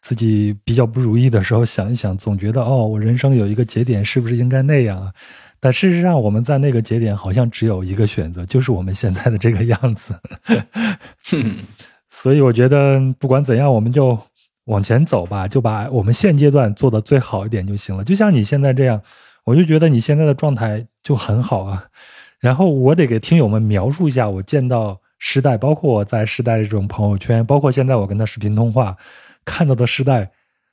[0.03, 5.13] 自己比较不如意的时候想一想，总觉得哦，我人生有一个节点，是不是应该那样啊？
[5.61, 10.19] 但事实上，我们在那个节点好像只有一个选择，就是我们现在的这个样子。
[12.11, 14.19] 所以我觉得不管怎样，我们就
[14.65, 18.03] 往前走吧，就把我们现阶段做的最好一点就行了。
[18.03, 19.01] 就像你现在这样。
[19.45, 21.87] 我就觉得你现在的状态就很好啊，
[22.39, 28.97] 然后我得给听友们描述一下我见到时代，包括我在时代这种朋友圈，包括现在我跟他视频通话，
[29.45, 30.31] 看到的时代，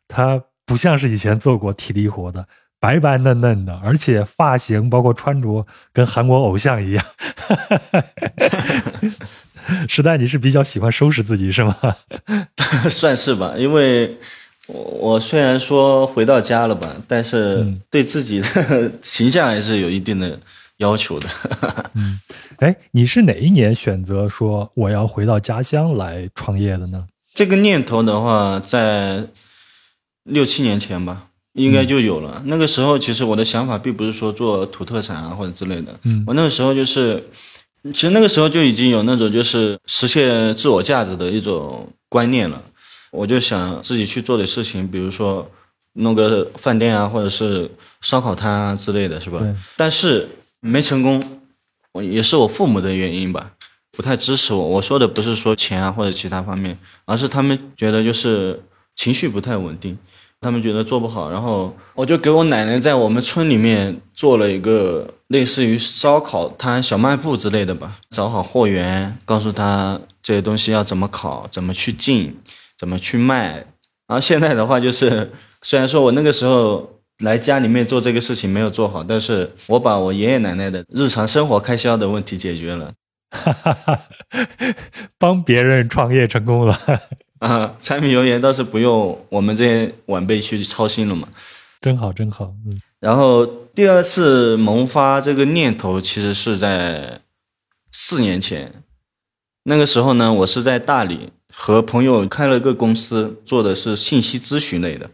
[0.07, 2.47] 他不像是以前做过体力活的，
[2.79, 7.05] 白白嫩嫩的，而且发型包括穿着跟韩国偶像一样。
[9.87, 11.75] 时代，你是比较喜欢收拾自己是吗？
[12.89, 14.17] 算是吧，因为
[14.71, 20.39] 我我虽然说回到家了吧，但是对自己的 形象还是有一定的
[20.77, 21.27] 要求的。
[21.95, 22.19] 嗯，
[22.59, 27.07] 哎，你是哪一年选择说我要回到家乡来创业的呢？
[27.33, 29.25] 这个念头的话，在
[30.23, 32.43] 六七年前吧，应该就有了。
[32.45, 35.99] 那个时候，其实我的想法并不是说做土特产啊或者之类的。
[36.03, 37.23] 嗯，我那个时候就是。
[37.93, 42.61] 其实那个时候就已经有那种就是实现自我价值的一种观念了，
[43.11, 45.49] 我就想自己去做的事情，比如说
[45.93, 47.69] 弄个饭店啊，或者是
[48.01, 49.39] 烧烤摊啊之类的是吧？
[49.75, 50.27] 但是
[50.59, 51.41] 没成功，
[51.93, 53.51] 我也是我父母的原因吧，
[53.91, 54.67] 不太支持我。
[54.67, 58.61] 我说的不是说钱啊或者其他方面，而是他们觉得就是
[58.95, 59.97] 情绪不太稳定。
[60.41, 72.39] 他们觉得做不好，然后我就给我奶奶在我们村里面做了一个类似于烧烤摊、小卖部之类的吧，找好货源，告诉他这些东西要怎么烤、怎么去进、
[72.79, 73.65] 怎么去卖。
[74.07, 75.29] 然后现在的话就是，
[75.61, 82.93] 虽然说我那个时候来家里面做这个事情没有做好，但是我把我爷爷奶奶的日常生活开销的问题解决了，
[83.29, 83.99] 哈哈哈
[85.17, 86.79] 帮别人创业成功了。
[87.39, 91.27] 啊，柴米油盐倒是不用我们这些晚辈去操心了嘛，
[91.79, 92.53] 真好真好。
[92.65, 97.21] 嗯，然后第二次萌发这个念头，其实是在
[97.91, 98.83] 四年前，
[99.63, 105.11] 那个时候呢，我是在大理和朋友开了个公司，做的是信息咨询类的。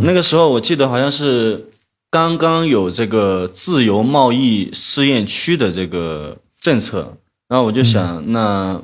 [0.00, 1.66] 那个时候我记得好像是
[2.10, 7.16] 刚刚有这个自由贸易试验区的这个政策，
[7.48, 8.80] 然后我就想那。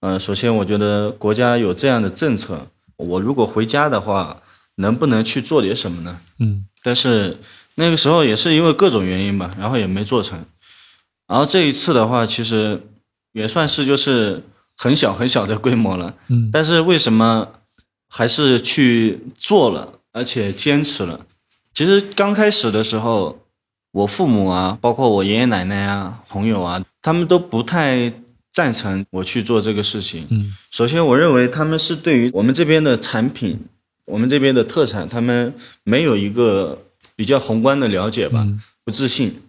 [0.00, 4.42] 呃，首先我觉得国家有这样的政策，我如果回家的话，
[4.76, 6.20] 能不能去做点什么呢？
[6.38, 7.38] 嗯，但是
[7.76, 10.44] 那个时候也是因为各种原因吧，然后也没做成。
[11.26, 12.82] 然后这一次的话，其实
[13.32, 14.42] 也算是就是
[14.76, 16.14] 很小很小的规模了。
[16.28, 17.48] 嗯，但是为什么
[18.08, 21.26] 还是去做了，而且坚持了？
[21.74, 23.38] 其实刚开始的时候，
[23.92, 28.12] 我父母啊，包括我爷爷奶奶啊、朋友啊，他们都不太。
[28.56, 30.26] 赞成我去做这个事情。
[30.30, 33.60] 嗯，首先，我认为他们是对于我们这边的产品，
[34.06, 35.52] 我们这边的特产，他们
[35.84, 36.82] 没有一个
[37.14, 38.48] 比较宏观的了解吧，
[38.82, 39.42] 不自信。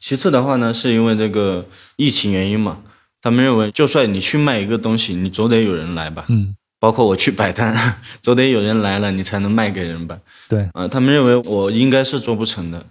[0.00, 2.82] 其次的话呢，是因为这个疫情原因嘛，
[3.22, 6.24] 他们认为就算你去卖一个东西，你总得有人来吧。
[6.28, 7.74] 嗯，包括我去摆摊，
[8.22, 10.18] 总得有人来了，你才能卖给人吧。
[10.48, 12.86] 对，啊，他们认为我应该是做不成的。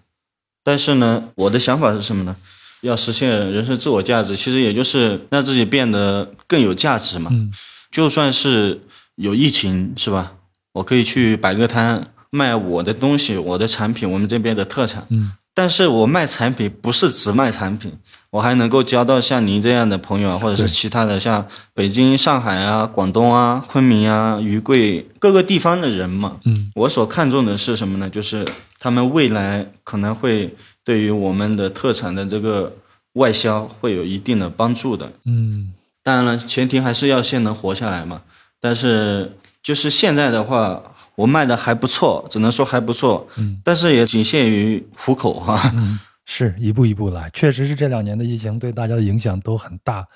[0.63, 2.35] 但是呢，我的想法是什么呢？
[2.81, 7.29] 要实现人生自我价值，其实也就是让自己变得更有价值嘛。
[7.33, 7.51] 嗯，
[7.91, 8.79] 就算是
[9.15, 10.33] 有疫情，是吧？
[10.71, 15.05] 我可以去摆个摊卖我的东西，我的产品，我们这边的特产。
[15.09, 17.91] 嗯，但是我卖产品不是只卖产品，
[18.31, 26.37] 我还能够交到像您这样的朋友啊，或者是其他的像北京、上海啊、广东啊、昆明啊、渝贵各个地方的人嘛。
[26.45, 28.09] 嗯，我所看重的是什么呢？
[28.09, 28.45] 就是
[28.79, 30.55] 他们未来可能会。
[30.81, 32.73] 对于我们的特产的这个
[33.13, 35.11] 外销会有一定的帮助的。
[35.23, 38.21] 嗯，当然了，前提还是要先能活下来嘛。
[38.59, 40.81] 但是就是现在的话，
[41.13, 43.27] 我卖的还不错，只能说还不错。
[43.35, 45.71] 嗯，但是也仅限于糊口哈。
[45.75, 45.99] 嗯，
[46.31, 50.07] 是一步一步来，确实是这两年的疫情对大家的影响都很大。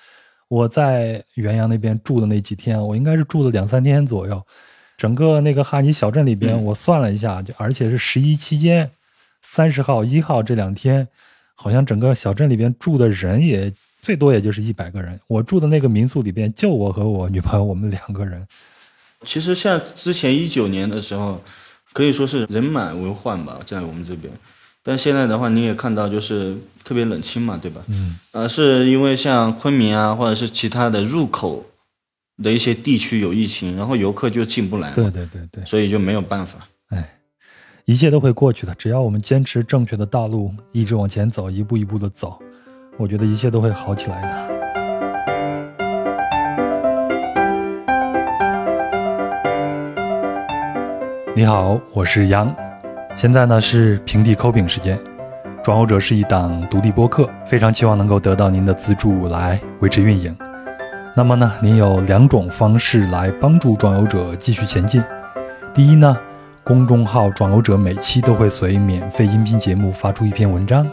[0.48, 4.40] 我在元阳那边住的那几天，我应该是住了两三天左右。
[4.96, 8.88] 整个那个哈尼小镇里边，我算了一下，就而且是十一期间。
[9.42, 11.08] 三十号、一号这两天，
[11.56, 15.20] 好像整个小镇里边住的人也最多也就是一百个人。
[15.26, 18.48] 我住的那个民宿里边，就我和我女朋友，我们两个人。
[19.26, 21.42] 其实像之前一九年的时候，
[21.92, 24.32] 可以说是人满为患吧，在我们这边。
[24.86, 27.82] 但现在的话，你也看到就是特别冷清嘛，对吧？
[27.88, 28.18] 嗯。
[28.34, 31.66] 呃，是因为像昆明啊，或者是其他的入口
[32.44, 34.92] 的一些地区有疫情，然后游客就进不来。
[34.92, 35.64] 对对对对。
[35.66, 36.60] 所以就没有办法。
[36.90, 37.10] 哎。
[37.86, 42.38] 一切都会过去的，只要我们坚持正确的道路，一直往前走，一步一步的走，
[42.98, 44.64] 我觉得一切都会好起来的。
[51.36, 52.56] 你好，我是杨，
[53.16, 55.00] 现在呢是平地抠饼时间。
[55.64, 60.36] 壮游者是一档独立播客，非常期望能够得到您的资助来维持运营。
[61.16, 65.04] 那么呢，您有两种方式来帮助壮游者继续前进。
[65.74, 66.18] 第一呢。
[66.66, 70.88] 公众号“壮游者”每期都会随免费音频节目发出一篇文章，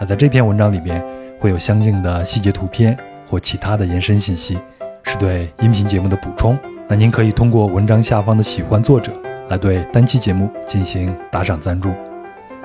[0.00, 1.04] 那在这篇文章里边
[1.38, 2.96] 会有相应的细节图片
[3.28, 4.58] 或其他的延伸信息，
[5.02, 6.58] 是对音频节目的补充。
[6.88, 9.12] 那您可以通过文章下方的喜欢作者
[9.52, 11.92] 来对单期节目进行打赏赞助。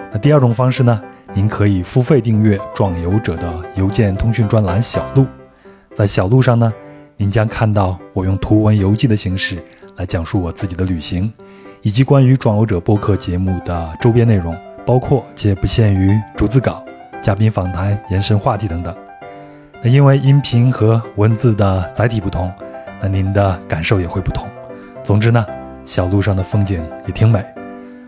[0.10, 1.02] 那第二种方式呢，
[1.34, 5.26] 您可以付费订阅壮游者的邮件通讯专栏小路，
[5.94, 6.74] 在小路上呢，
[7.18, 9.62] 您将看到我用图文游记的形式
[9.98, 11.30] 来讲述我自己的旅行，
[11.82, 16.82] 以及关于壮游者播客节目的周边内容，包括且不限于逐字稿、
[17.22, 18.96] 嘉宾访谈、延伸话题等等。
[19.84, 22.50] 那因为音频和文字的载体不同。
[23.00, 24.48] 那您的感受也会不同。
[25.04, 25.46] 总之呢，
[25.88, 27.44] 小路上的风景也挺美。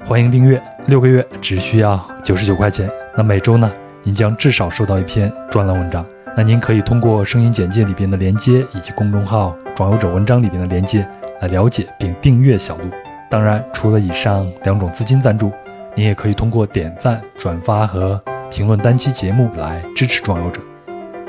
[0.05, 2.89] 欢迎订阅，六个月只需要九十九块钱。
[3.15, 3.71] 那每周呢，
[4.03, 6.05] 您将至少收到一篇专栏文章。
[6.35, 11.07] 那您可以通过声音简介里边的连接，以及公众号“装游者文章”里边的连接
[11.39, 12.83] 来了解并订阅小路。
[13.31, 15.49] 当然，除了以上两种资金赞助，
[15.95, 18.21] 您也可以通过点赞、转发和
[18.51, 20.61] 评论单期节目来支持装游者。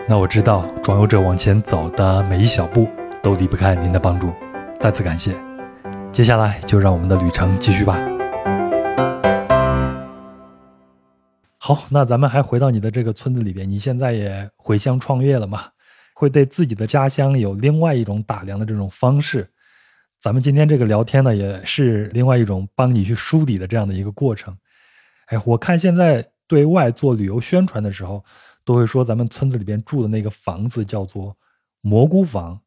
[0.08, 2.88] 那我知道，装游者往前走的每一小步。
[3.22, 4.32] 都离不开您的帮助，
[4.78, 5.49] 再次感谢。
[6.12, 7.96] 接下来就让我们的旅程继续吧。
[11.56, 15.66] 好，那咱们还回到你的这个村子里边，你现在也回乡创业了嘛？
[16.12, 19.48] 会对自己的家乡有另外一种打量的这种方式。
[20.20, 24.54] 咱们今天这个聊天呢，也是另外一种帮你去梳理的这样的一个过程。
[25.26, 28.24] 哎，我看现在对外做旅游宣传的时候，
[28.64, 31.36] 都会说咱们村子里边住的那个房子叫做
[31.80, 32.60] 蘑菇房。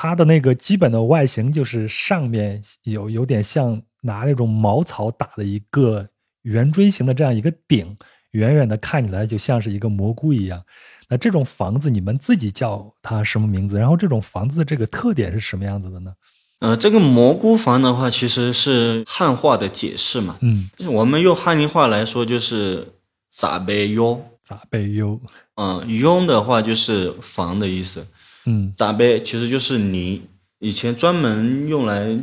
[0.00, 6.06] 它的那个基本的外形就是上面有有点像拿那种茅草打的一个
[6.42, 7.96] 圆锥形的这样一个顶，
[8.30, 10.62] 远远的看起来就像是一个蘑菇一样。
[11.08, 13.76] 那这种房子你们自己叫它什么名字？
[13.76, 16.12] 然后这种房子的这个特点是什么样子的呢？
[16.60, 20.38] 呃，这个蘑菇房的话，其实是汉化的解释嘛。
[20.42, 22.86] 嗯，我们用汉语话来说就是
[23.28, 24.24] “咋贝哟”。
[24.46, 25.20] 咋贝哟？
[25.56, 28.06] 嗯，“庸”的话就是房的意思。
[28.48, 30.22] 嗯，杂碑其实就是泥，
[30.58, 32.18] 以前专门用来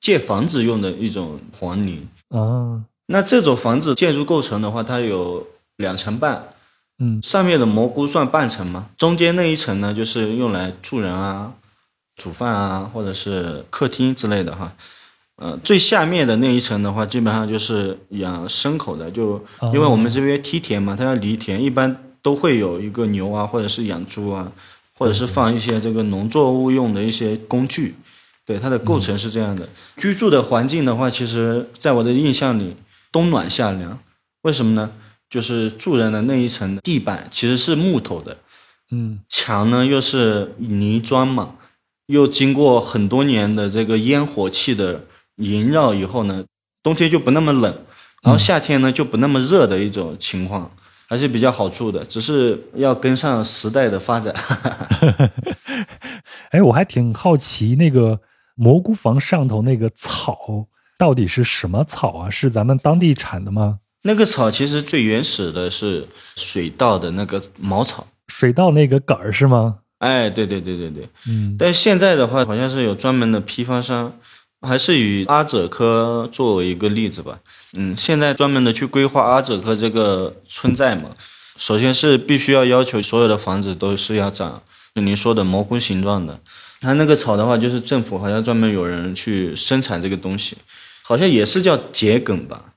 [0.00, 2.82] 建房子用的一种黄泥啊。
[3.06, 5.46] 那这种房子建筑构成的话，它有
[5.76, 6.48] 两层半，
[6.98, 11.52] 嗯，上面的蘑菇算半层吗，中间那一层呢，就是用来住人啊、
[12.16, 14.72] 煮饭啊，或者是客厅之类的哈。
[15.36, 19.40] 呃，最下面的那一层的话，基本上就是养牲口的，就
[19.72, 24.50] 因为我们这边梯田嘛，它要犁田，一般都会有一个牛啊，或者是养猪啊。
[25.00, 27.94] 或者是放一些这个农作物用的一些工具，
[28.44, 29.66] 对它的构成是这样的。
[29.96, 32.76] 居住的环境的话，其实在我的印象里，
[33.10, 33.98] 冬暖夏凉。
[34.42, 34.92] 为什么呢？
[35.30, 38.36] 就是住人的那一层地板其实是木头的，
[38.90, 41.54] 嗯，墙呢又是泥砖嘛，
[42.06, 46.44] 又经过很多年的这个烟火气的萦绕以后呢，
[46.82, 47.74] 冬天就不那么冷，
[48.20, 50.70] 然后夏天呢就不那么热的一种情况。
[51.10, 54.32] 还是比较好住的，只是要跟上时代的发展。
[56.52, 58.20] 哎，我还挺好奇，那个
[58.54, 60.38] 蘑菇房上头那个草
[60.96, 62.30] 到底是什么草啊？
[62.30, 63.80] 是咱们当地产的吗？
[64.02, 66.06] 那个草其实最原始的是
[66.36, 69.78] 水稻的那个茅草，水稻那个杆儿是吗？
[69.98, 71.56] 哎，对对对对对，嗯。
[71.58, 74.16] 但现在的话，好像是有专门的批发商，
[74.60, 77.40] 还是以阿者科作为一个例子吧。
[77.78, 81.10] 嗯，现在专门的去规划阿者克这个村寨嘛，
[81.56, 84.60] 首先是必须要要求所有的房子都是要长
[84.92, 86.40] 就您说的蘑菇形状的。
[86.80, 90.56] 它那个草的话，就是政府好像专门有人去生产这个东西，
[91.04, 92.74] 好像也是叫桔梗吧。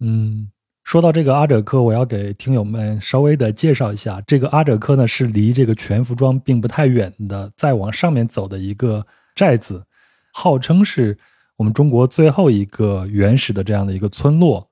[0.00, 0.50] 嗯，
[0.84, 9.82] 说到这个阿者克，我要给听友们稍微的介绍一下，这个阿者克呢是离这个全福庄并不太远的，再往上面走的一个寨子，
[10.34, 11.16] 号称是。
[11.56, 14.70] 我们中国最后一个原始的这样的一个村落，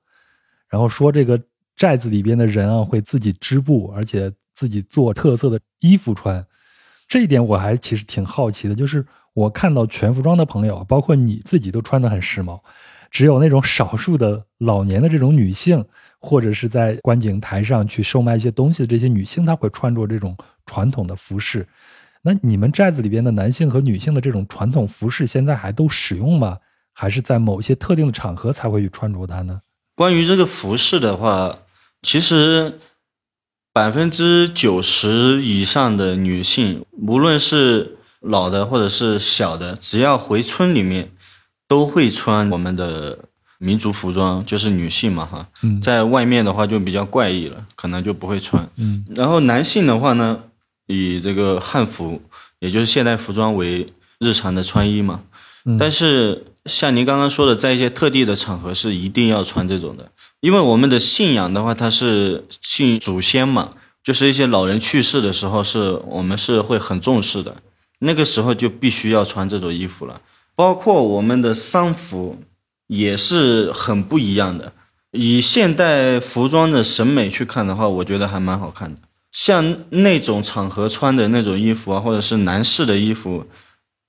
[0.69, 1.41] 然后说这个
[1.75, 6.45] 寨子里边的人啊会自己织布，而且自己做特色的衣服穿，
[7.07, 8.75] 这一点我还其实挺好奇的。
[8.75, 12.61] 就是我看到全服装的朋友，包括你自己都穿得很时髦，
[13.09, 15.83] 只有那种少数的老年的这种女性，
[16.19, 21.67] 或者是在观景台上去售卖一些东西的这些女性，她会穿着这种传统的服饰。
[22.21, 26.59] 那你们寨子里边的男性和女性的这种传统服饰，现在还都使用吗？
[26.97, 29.59] 还是在某些特定的场合才会去穿着它呢？
[29.95, 31.59] 关于这个服饰的话，
[32.01, 32.79] 其实
[33.73, 41.11] 百分之九十以上的女性，无论是老的或者是小的，只要回村里面，
[41.67, 43.19] 都会穿我们的
[43.57, 45.49] 民族服装，就是女性嘛，哈。
[45.63, 45.81] 嗯。
[45.81, 48.69] 在外面的话就比较怪异了，可能就不会穿。
[48.77, 49.05] 嗯。
[49.09, 50.43] 然后男性的话呢，
[50.87, 52.21] 以这个汉服，
[52.59, 55.23] 也就是现代服装为日常的穿衣嘛。
[55.65, 55.77] 嗯。
[55.77, 56.45] 但是。
[56.65, 63.69] 像您刚刚说的，在一些特定的场合是一定要穿这种的，因为我们的信仰的话，它是信祖先嘛，
[64.03, 67.55] 就是一些老人去世的时候，是我们是会很重视的，
[67.99, 70.21] 那个时候就必须要穿这种衣服了。
[70.55, 72.41] 包括我们的丧服
[72.87, 74.73] 也是很不一样的。
[75.11, 78.99] 以现代服装的审美去看的话，我觉得还蛮好看的。
[79.31, 83.45] 像那种场合穿的那种衣服啊，或者是男士的衣服，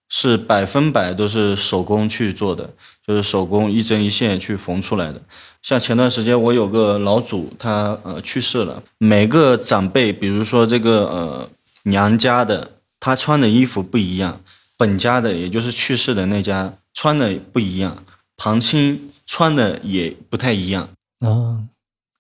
[0.08, 2.70] 是百分百都是手工去做的，
[3.06, 5.20] 就是手工一针一线去缝出来的。
[5.62, 11.50] 像前段时间我有个老祖，他呃去世了，每个长辈，比如说这个呃
[11.82, 14.40] 娘家的，他穿的衣服不一样，
[14.76, 18.04] 本家的也就是去世的那家穿的不一样，
[18.36, 20.88] 旁亲穿的也不太一样
[21.18, 21.64] 啊，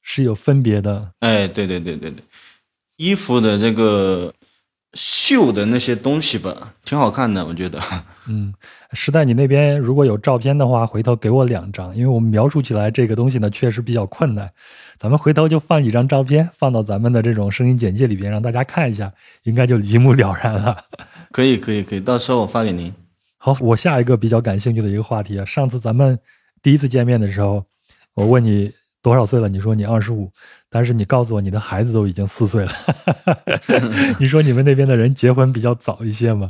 [0.02, 1.12] 是有分别的。
[1.20, 2.24] 哎，对对对对对。
[2.96, 4.32] 衣服的这个
[4.96, 7.78] 绣的那些东西吧，挺好看的，我觉得。
[8.28, 8.52] 嗯，
[8.92, 14.50] 时代，你那边如果有照片的话，回头给我两张，因为我们描述起来这个东西呢，确实比较困难。
[14.98, 20.84] 咱们回头就放几张照片，放到咱们的这种声音简介里边，让大家看一下，应该就一目了然了。
[21.30, 22.92] 可以，可以，可以，到时候我发给您。
[23.36, 26.18] 好，我下一个比较感兴趣的一个话题啊，上次咱们
[26.62, 27.64] 第一次见面的时候，
[28.14, 28.72] 我问你
[29.06, 30.28] 多少岁了，你说你二十五。
[30.68, 32.72] 但是你告诉我，你的孩子都已经四岁了。
[34.18, 36.48] 你说你们那边的人结婚比较早一些吗？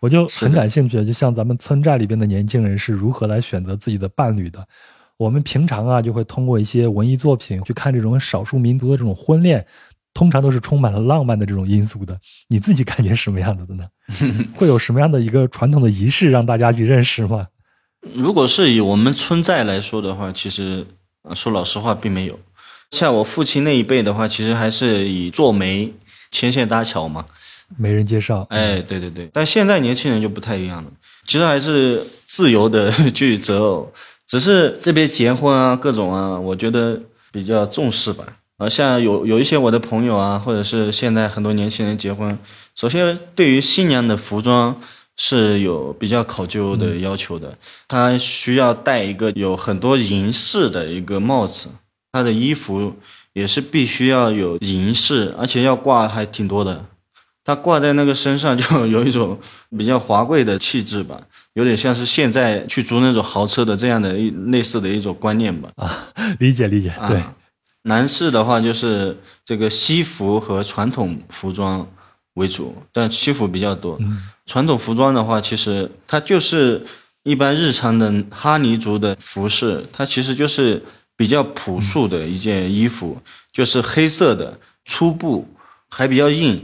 [0.00, 4.62] 我就很感兴趣，就像咱们村寨里边的年轻人是如何来选择自己的伴侣的。
[5.16, 9.64] 我们平常啊，就会通过一些文艺作品去看这种少数民族的这种婚恋，
[10.12, 12.20] 通常都是充满了浪漫的这种因素的。
[12.48, 13.86] 你自己感觉什么样子的呢？
[14.54, 17.46] 会有什么样的一个传统的仪式让大家去认识吗？
[18.14, 20.84] 如果是以我们村寨来说的话，其实
[21.32, 22.38] 说老实话，并没有。
[22.90, 25.92] 像我父亲那一辈的话，其实还是以做媒
[26.30, 27.24] 牵线搭桥嘛，
[27.78, 28.46] 媒人介绍。
[28.50, 30.90] 哎，对对对，但现在年轻人就不太一样了，
[31.26, 33.92] 其实还是自由的 去择偶，
[34.26, 37.00] 只是这边结婚啊，各种啊，我觉得
[37.32, 38.24] 比较重视吧。
[38.58, 42.38] 啊，像有有一些我的朋友啊，或者是现在很多年轻人结婚，
[42.76, 44.80] 首先对于新娘的服装
[45.16, 47.56] 是有比较考究的要求的，
[47.86, 51.68] 他需要戴一个有很多银饰的一个帽子。
[52.12, 52.94] 他的衣服
[53.32, 56.86] 也是必须要有银饰，而且要挂还挺多的。
[57.44, 59.38] 他挂在那个身上 就有一种
[59.76, 61.20] 比较华贵的气质吧，
[61.54, 65.68] 有点像是现在去租那种豪车的这样的一类似的一种观念吧。
[65.76, 66.06] 啊，
[66.38, 66.94] 理解理解。
[67.08, 67.22] 对，
[67.82, 71.86] 男士的话就是这个西服和传统服装
[72.34, 73.98] 为主，但西服比较多。
[74.46, 76.84] 传统服装的话，其实它就是
[77.22, 80.82] 一般日常的哈尼族的服饰，它其实就是。
[81.16, 83.22] 比较朴素的一件衣服，
[83.52, 85.46] 就是黑色的粗布，
[85.88, 86.60] 还比较硬，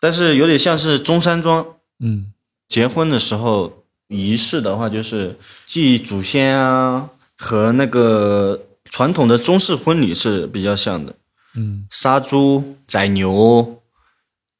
[0.00, 1.64] 但是有点像是中山装。
[2.00, 2.32] 嗯，
[2.68, 11.14] 结婚的时候仪式的话，就是祭祖先啊，和那个传统的中式婚礼是比较像的。
[11.54, 13.80] 嗯，杀猪宰牛，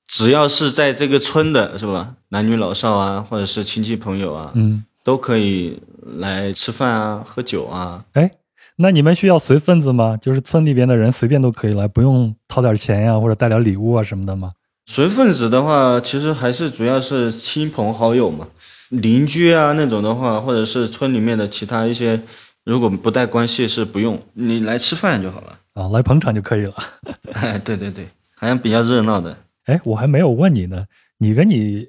[0.07, 2.15] 只要是在这个村的，是吧？
[2.29, 5.81] 男女老少啊，或者是亲戚朋友啊，嗯，都可以
[6.19, 8.05] 来吃饭啊，喝酒啊。
[8.13, 8.31] 哎。
[8.79, 10.19] 那你们需要随份子吗？
[10.21, 14.51] 就是村里边的人随便都可以来，不用掏点钱呀，或者带点礼物啊什么的吗？
[14.85, 18.47] 随份子的话，其实还是主要是亲朋好友嘛，
[18.91, 22.21] 邻居啊那种的话，或者是村里面的其他一些，
[22.65, 26.75] 如果不带关系是不用，你来吃饭就好了啊，来捧场就可以了。
[27.33, 29.35] 哎，对对对，好像比较热闹的。
[29.67, 30.87] 哎，我还没有问你呢，
[31.19, 31.87] 你跟你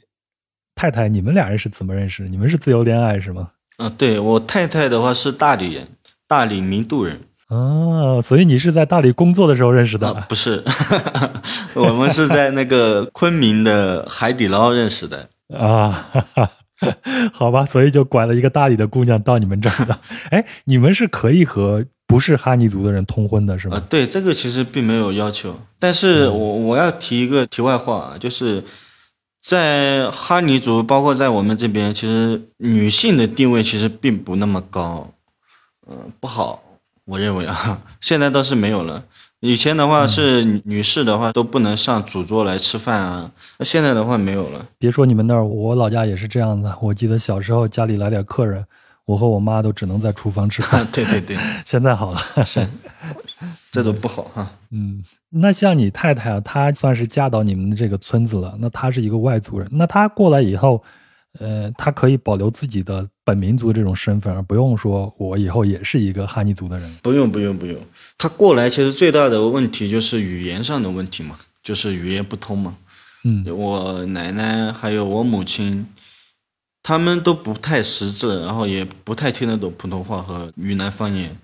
[0.76, 2.28] 太太，你们俩人是怎么认识？
[2.30, 3.50] 你们是自由恋爱是吗？
[3.78, 5.88] 啊，对我太太的话是大理人。
[6.30, 10.14] 大理名渡人哦，所以你是在大理工作的时候认识的？
[10.28, 10.62] 不是，
[11.74, 16.10] 我们是在那个昆明的海底捞认识的 啊。
[17.32, 20.02] 好吧，所以就拐了一个大理的姑娘到你们这儿了。
[20.32, 23.84] 哎，你们是可以和不是哈尼族的人通婚的，是吗？
[23.90, 25.54] 对，这个其实并没有要求。
[25.78, 28.64] 但是我我要提一个题外话，就是
[29.42, 35.12] 在哈尼族，包括在我们这边，其实女性的地位其实并不那么高。
[35.90, 36.64] 嗯，不好，
[37.06, 39.04] 我认为啊，现在倒是没有了。
[39.40, 44.66] 以前的话是女士的话都不能上主桌来吃饭啊，那现在的话没有了。
[44.80, 46.76] 别说你们那儿，我老家也是这样的。
[46.82, 48.66] 我记得小时候家里来点客人，
[49.08, 50.86] 我和我妈都只能在厨房吃饭。
[50.92, 51.36] 对 对对，
[51.66, 52.68] 现在好了， 是
[53.72, 54.52] 这种不好哈。
[54.70, 60.84] 嗯，那像你太太啊，她算是嫁到你们的这个村子了，那她是一个外族人，那她过来以后。
[61.40, 66.92] 呃，她可以保留自己的本民族这种身份，而不用说我以后也是一个哈尼族的人。
[67.04, 67.80] 不用，不用，不用。
[68.18, 72.76] 她过来其实最大的问题就是语言上的问题嘛，就是语言不通嘛。
[73.24, 75.86] 嗯，我奶奶还有我母亲，
[76.88, 81.36] 他们都不太识字，然后也不太听得懂普通话和云南方言，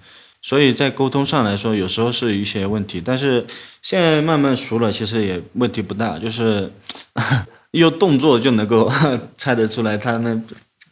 [0.41, 3.01] 所以在沟通上来说，有时候是一些问题。
[3.03, 3.45] 但是
[3.81, 6.71] 现在慢慢熟了，其实也问题不大，就是。
[7.71, 8.87] 用动作就能够
[9.35, 10.45] 猜得出来他们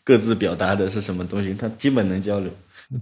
[0.03, 2.51] 各各自表达的是什么东西，他基本能交流。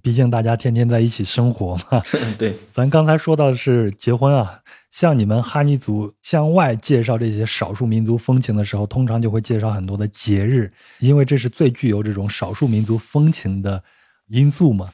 [0.04, 2.04] 毕竟大家天天在一起生活嘛。
[2.38, 4.60] 对，咱刚才说到的是结婚啊，
[4.92, 13.84] 像你们哈尼族向外介绍这些少数民族风情的时候，通常就会介绍很多的节日，因为这是最具有这种少数民族风情的
[14.28, 14.90] 因素嘛。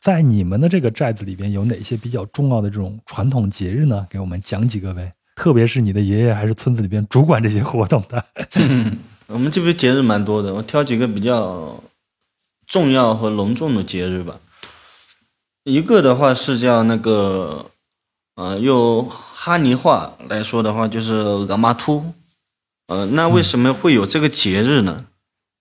[0.00, 4.06] 在你们的这个寨子里边，有哪些比较重要的这种传统节日呢？
[4.10, 5.10] 给我们讲几个呗。
[5.36, 8.24] 特别是你的爷爷还是村子里边主管这些活动的。
[9.28, 11.82] 我们这边节日蛮多的，我挑几个比较。
[12.66, 14.40] 重要和隆重的节日吧，
[15.64, 17.66] 一个的话是叫那个，
[18.34, 22.12] 呃，用哈尼话来说的话就是额玛突，
[22.88, 25.04] 呃，那为什么会有这个节日呢？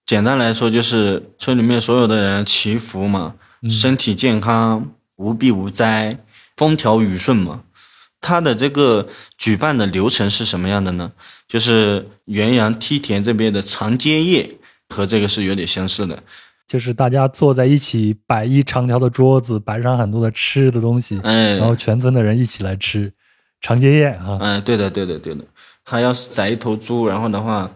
[0.06, 3.36] 简单来说就是村里面所有的人祈福嘛，
[3.70, 6.18] 身体健康，无病无灾，
[6.58, 7.64] 风调雨顺嘛。
[8.20, 9.08] 它的这个
[9.38, 11.12] 举办的流程是什么样的呢？
[11.48, 14.58] 就是元阳梯田这边的长街夜
[14.90, 16.24] 和这个是有点相似的。
[16.74, 23.14] 就是大家坐在一起，摆一长条的桌子，摆上很多的吃的东西，哎，然后全村的人一起来吃，
[23.62, 24.40] 长街宴啊。
[24.42, 25.44] 嗯，对的，对的，对的。
[25.84, 27.70] 还要宰一头猪，然后的话，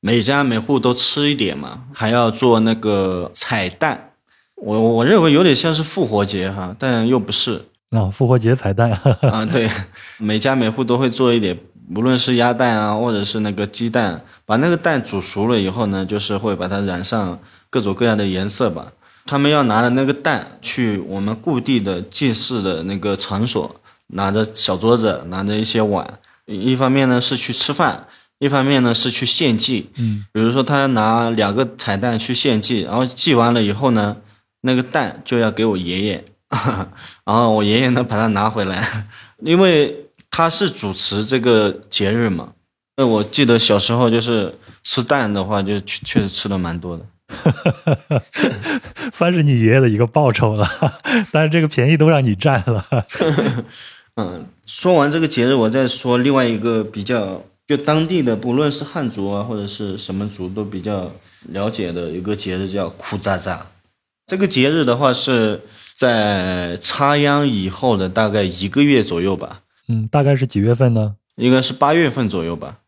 [0.00, 1.84] 每家每户都吃一点嘛。
[1.94, 4.10] 还要做那个彩蛋，
[4.56, 8.10] 我我认为有点像是复活节哈，但又不是啊。
[8.10, 8.90] 复活节彩蛋
[9.22, 9.70] 啊，对，
[10.20, 11.58] 每家每户都会做一点，
[11.96, 17.38] 无论是鸭蛋啊，或者是那个鸡蛋，把那个蛋煮熟了以后呢，就是会把它染上。
[17.74, 18.92] 各种各样的颜色吧，
[19.26, 23.74] 他们要拿着那个蛋去我们故地的祭祀的那个场所，
[24.06, 28.06] 拿着小桌子，拿着一些碗，一方面呢是去吃饭，
[28.38, 29.90] 一方面呢是去献祭。
[29.96, 34.18] 嗯，比如说他拿两个彩蛋去献祭，然后祭完了以后呢，
[34.60, 36.24] 那个蛋就要给我爷爷，
[37.26, 38.86] 然后我爷爷呢把它拿回来，
[39.42, 42.52] 因为他是主持这个节日嘛。
[42.96, 44.54] 那我记得小时候就是
[44.84, 47.04] 吃蛋的话，就确确实吃的蛮多的。
[49.12, 50.68] 算是你爷爷的一个报酬了，
[51.32, 52.86] 但是这个便宜都让你占了。
[54.16, 61.10] 嗯，说完这个节日，我再说另外一个比较，就当地的不论是汉族啊，或者是什么族都比较
[61.48, 63.66] 了解的一个节日，叫库扎扎。
[64.26, 65.60] 这个节日的话是
[65.94, 69.62] 在插秧以后的大概一个月左右吧。
[69.88, 71.16] 嗯，大概是几月份呢？
[71.36, 72.78] 应该是八月份左右吧，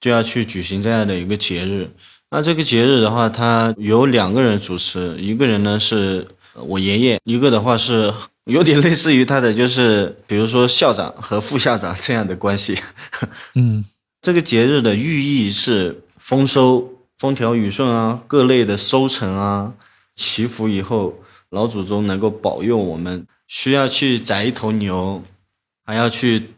[0.00, 1.90] 就要去举行这样的一个节日。
[2.34, 8.14] 那这个节日的话，它有两个人主持，一个人呢是我爷爷，一个的话是
[8.44, 12.78] 有点类似于他的，就是比如说校长和副校长这样的关系。
[13.54, 13.84] 嗯，
[14.22, 19.74] 这个节日的寓意是丰收、风调雨顺啊，各类的收成啊，
[20.16, 21.14] 祈福以后
[21.50, 23.26] 老祖宗能够保佑我们。
[23.46, 25.22] 需要去宰一头牛，
[25.84, 26.54] 还要去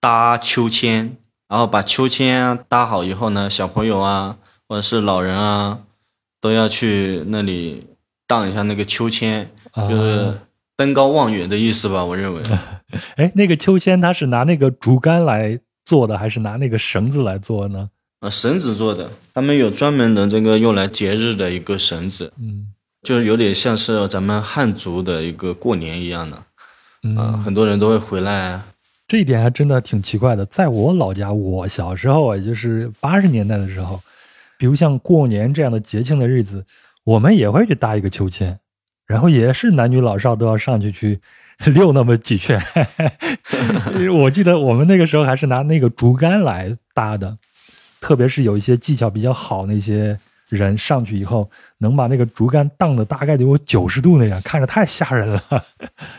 [0.00, 1.16] 搭秋千，
[1.48, 4.36] 然后把秋千搭好以后呢，小朋友啊。
[4.68, 5.80] 或者是老人啊，
[6.40, 7.86] 都要去那里
[8.26, 9.50] 荡一下那个秋千，
[9.88, 10.32] 就是
[10.76, 12.04] 登高望远的意思吧？
[12.04, 12.42] 我认为。
[13.16, 17.90] 哎，那个秋千它是拿那个竹竿来做的，还是拿那个绳子来做呢？
[18.20, 22.68] 啊，绳子做的，他们有专门的这个用来节日的一个绳子，嗯，
[23.02, 26.36] 就是有点像是咱们汉族的一个过年一样的，
[27.20, 28.62] 啊，很多人都会回来。
[29.06, 34.00] 这一点还真的挺奇怪的，在我老家，我小时候啊，就是八十年代的时候。
[34.58, 36.64] 比如像过年这样的节庆的日子，
[37.04, 38.58] 我们也会去搭一个秋千，
[39.06, 41.20] 然后也是男女老少都要上去去
[41.66, 42.60] 溜那么几圈。
[44.12, 47.36] 我记得我们那个时候还是拿那个竹竿来搭的，
[48.00, 55.42] 特别是有一些技巧比较好那些人上去以后，能把那个竹竿荡的大概得有九十度那样，看着太吓人了。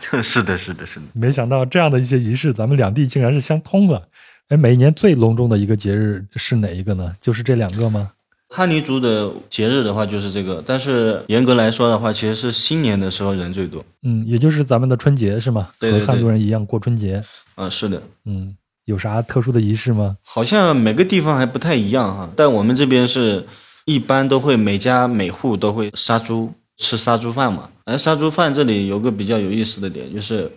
[0.22, 1.06] 是的，是的，是的。
[1.12, 4.08] 没想到这样的一些仪式，咱们两地竟然是相通了。
[4.48, 7.12] 哎，每年最隆重的一个节日是哪一个呢？
[7.20, 8.12] 就是这两个吗？
[8.48, 13.84] 哈尼族的节日的话就是这个，但是严格来说的话，其实是新年的时候人最多。
[14.02, 15.68] 嗯，也就是咱们的春节是吗？
[15.80, 17.20] 和汉族人一样过春节。
[17.56, 18.00] 啊，是的。
[18.24, 20.16] 嗯，有啥特殊的仪式吗？
[20.22, 23.44] 好像每个地方还不太一样哈，但我们这边是
[23.84, 27.68] 一般都会每家每户都会杀猪吃杀猪饭嘛。
[27.84, 30.50] 而，杀猪饭这里有个比较有意思的点，就是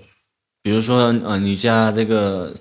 [0.62, 2.54] 比如说，呃，你家这个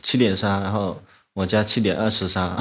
[0.00, 0.96] 七点杀，然后。
[1.36, 2.56] 我家七点二十杀，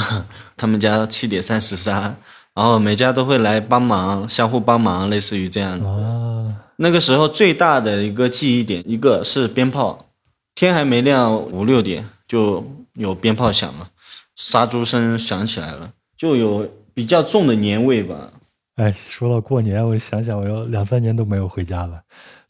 [0.58, 2.14] 他们家七点三十杀，
[2.54, 6.54] 然后每家都会来帮忙，相互帮忙，类似于这样的。
[6.76, 10.08] 那个时候最大的一个记忆点，一个是鞭炮，
[10.54, 13.88] 天还没亮五六点就有鞭炮响了，
[14.36, 18.30] 杀猪声响起来了，就有比较重的年味吧。
[18.76, 22.02] 哎，说到过年，我想想，我要两三年都没有回家了，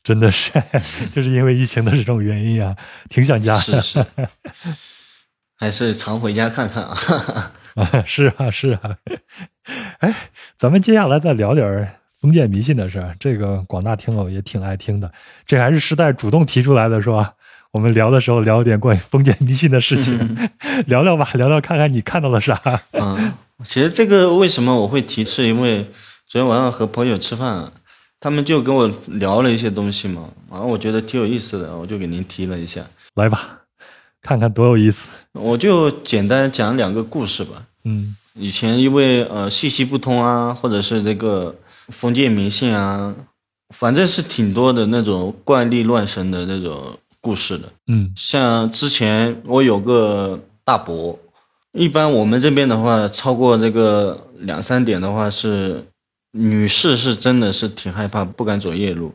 [0.02, 0.52] 真的是，
[1.14, 2.76] 就是因为疫情的这种原因啊，
[3.10, 3.80] 挺想家的。
[3.80, 4.06] 是是。
[5.58, 6.98] 还是常回家看看啊！
[7.76, 8.98] 啊，是啊，是啊。
[10.00, 10.14] 哎，
[10.58, 15.12] 咱们接下来再聊点封建迷信的事儿，这个广大听友也挺爱听的。
[15.46, 17.34] 这还是时代主动提出来的，是吧？
[17.72, 20.50] 我们聊的时候聊点关于封建迷信的事情，
[20.88, 22.62] 聊聊吧，聊聊看看你看到了啥。
[22.94, 23.34] 嗯，
[23.66, 25.84] 其实这个为什么我会提，是因为
[26.26, 27.72] 昨天晚上和朋友吃饭，
[28.20, 32.82] 他们就跟我聊了一些东西嘛，然后我觉得挺有意思的，我就给您提了一下。
[33.16, 33.60] 来吧，
[34.22, 35.10] 看看多有意思。
[35.36, 37.66] 我就简单讲两个故事吧。
[37.84, 41.56] 嗯，以前因为呃信息不通啊，或者是这个
[41.90, 43.14] 封建迷信啊，
[43.76, 47.72] 反正是挺多的那种怪力乱神的那种故事的。
[47.88, 51.20] 嗯像之前我有个大伯，
[51.74, 55.86] 一般我们这边的话，超过这个两三点的话是
[56.32, 59.14] 女士是真的是挺害怕，不敢走夜路。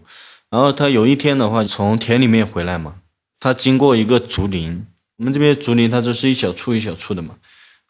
[0.51, 2.95] 然后他有一天的话，从田里面回来嘛，
[3.39, 4.85] 他经过一个竹林，
[5.21, 7.37] 我们这边竹林它就是一小簇一小簇的嘛。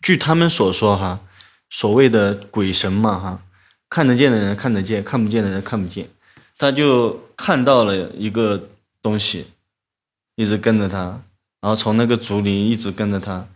[0.03, 1.21] 据他们所说哈，
[1.71, 3.43] 所谓的鬼神嘛哈，
[3.89, 6.09] 看得见的人看得见，看不见的人看不见。
[6.59, 8.69] 他就看到了一个
[9.01, 9.47] 东西，
[10.35, 11.23] 一直跟着他，
[11.61, 13.47] 然后从那个竹林一直跟着他。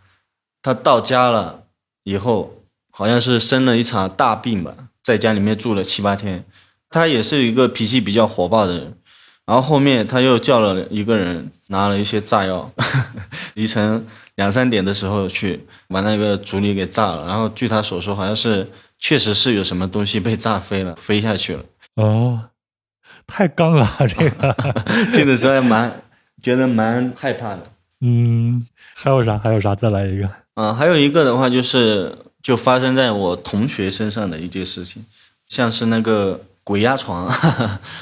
[0.62, 1.64] 他到家了
[2.04, 2.62] 以后，
[2.92, 4.72] 好像是生了一场大病吧，
[5.02, 6.44] 在家里面住了七八天。
[6.90, 8.96] 他也是一个脾气比较火爆的人，
[9.46, 12.72] 然后后面他又叫了一个人，拿了一些炸药，
[13.54, 17.26] 凌晨两三点的时候去把那个竹林给炸了。
[17.26, 21.64] 然后据他所说，好像是确实是有什么东西被炸飞了， 飞下去了。
[21.94, 22.42] 哦，
[23.26, 24.54] 太刚了这个。
[25.14, 26.02] 听的时候还蛮
[26.42, 27.62] 觉得蛮害怕的。
[28.00, 29.38] 嗯，还有啥？
[29.38, 29.74] 还有啥？
[29.74, 30.28] 再来一个。
[30.54, 35.04] 啊，还有一个的话就是，就发生在我同学身上的一件事情，
[35.48, 37.28] 像是那个鬼压床。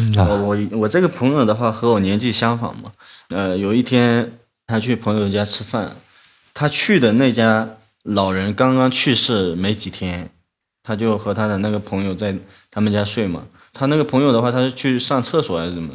[0.01, 2.91] 嗯我啊， 我我这个朋友的话和我年纪相仿嘛，
[3.29, 4.33] 呃，有一天
[4.73, 5.95] 他去朋友家吃饭，
[6.55, 10.31] 他去的那家老人刚刚去世没几天，
[10.83, 12.35] 他就和他的那个朋友在
[12.71, 13.45] 他们家睡嘛。
[13.75, 15.93] 他那个朋友的话，他是去上厕所还是怎么，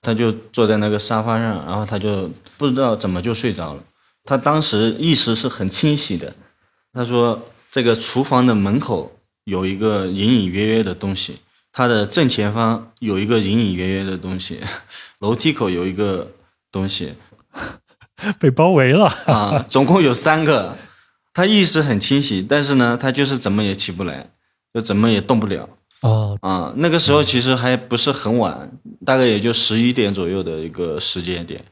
[0.00, 3.82] 他就坐在那个沙发上，然后他就不知道怎么就睡着了。
[4.24, 6.32] 他当时意识是很清晰的，
[6.92, 11.38] 他说这个厨房的门口有一个隐隐约约的东西，
[11.72, 14.60] 他的正前方有一个隐隐约约的东西，
[15.18, 16.30] 楼梯口有一个
[16.70, 17.14] 东西
[18.38, 19.06] 被包围了。
[19.26, 20.76] 啊，总共有三个。
[21.34, 24.28] 他意识很清晰，但是呢，他就是怎么也起不来，
[24.74, 25.66] 就怎么也动不了
[26.02, 26.74] 哦，啊。
[26.76, 28.70] 那个时候其实还不是很晚，
[29.06, 31.64] 大概也就十一点左右的一个时间点。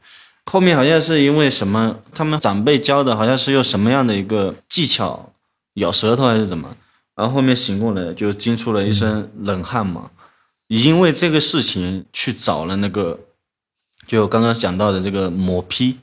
[0.51, 5.31] 后面好像是因为什么，他们长辈教的，好像是用什么样的一个技巧，
[5.75, 6.75] 咬舌头还是怎么，
[7.15, 10.09] 然后后面醒过来就惊出了一身冷汗嘛。
[10.67, 13.19] 因为这个事情去找了那个，
[14.07, 15.99] 就刚刚讲到的这个抹批，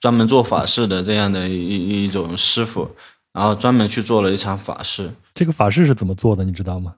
[0.00, 2.90] 专门做法事的这样的一一一种师傅，
[3.32, 5.12] 然后专门去做了一场法事。
[5.34, 6.42] 这个法事是怎么做的？
[6.42, 6.94] 你知道吗？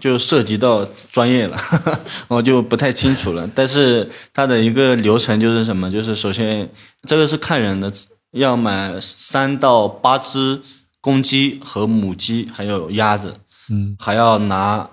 [0.00, 1.56] 就涉及到专业了，
[2.26, 3.48] 我就不太清楚了。
[3.54, 5.88] 但是它的一个流程就是什么？
[5.90, 6.68] 就是首先
[7.04, 7.92] 这个是看人的，
[8.32, 10.60] 要买三到八只
[11.00, 13.36] 公鸡和母鸡，还有鸭子，
[13.70, 14.90] 嗯还要拿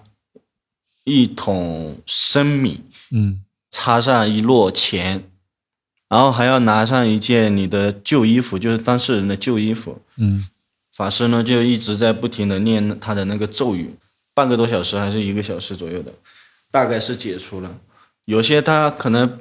[1.04, 5.31] 一桶生米，嗯插上一摞钱，
[6.12, 10.02] 然后还要拿上一件你的旧衣服，就是当事人的旧衣服。
[10.18, 10.46] 嗯
[10.94, 13.96] 法师呢就一直在不停的念他的那个咒语，
[14.36, 16.12] 半个多小时还是一个小时左右的，
[16.70, 17.74] 大概是解除了。
[18.26, 19.40] 有些他可能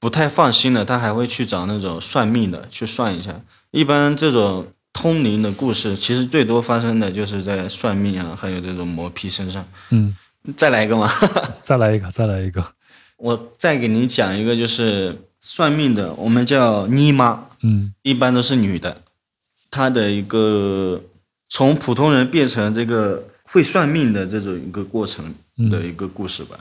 [0.00, 3.40] 不太放心的，他还会去找那种算命的去算一下。
[3.70, 9.64] 一般这种通灵的故事，其实最多发生的就是在算命啊，还有这种磨皮身上。
[9.90, 10.14] 嗯，
[10.56, 11.08] 再来一个吗？
[11.62, 12.66] 再来一个，再来一个。
[13.18, 17.48] 我再给你讲一个，就是算命的，我们叫妮妈。
[17.64, 19.02] 嗯一般都是女的，
[19.70, 21.00] 她的一个
[21.48, 25.32] 从普通人变成这个会算命的这种一个过程
[25.70, 26.58] 的一个故事吧，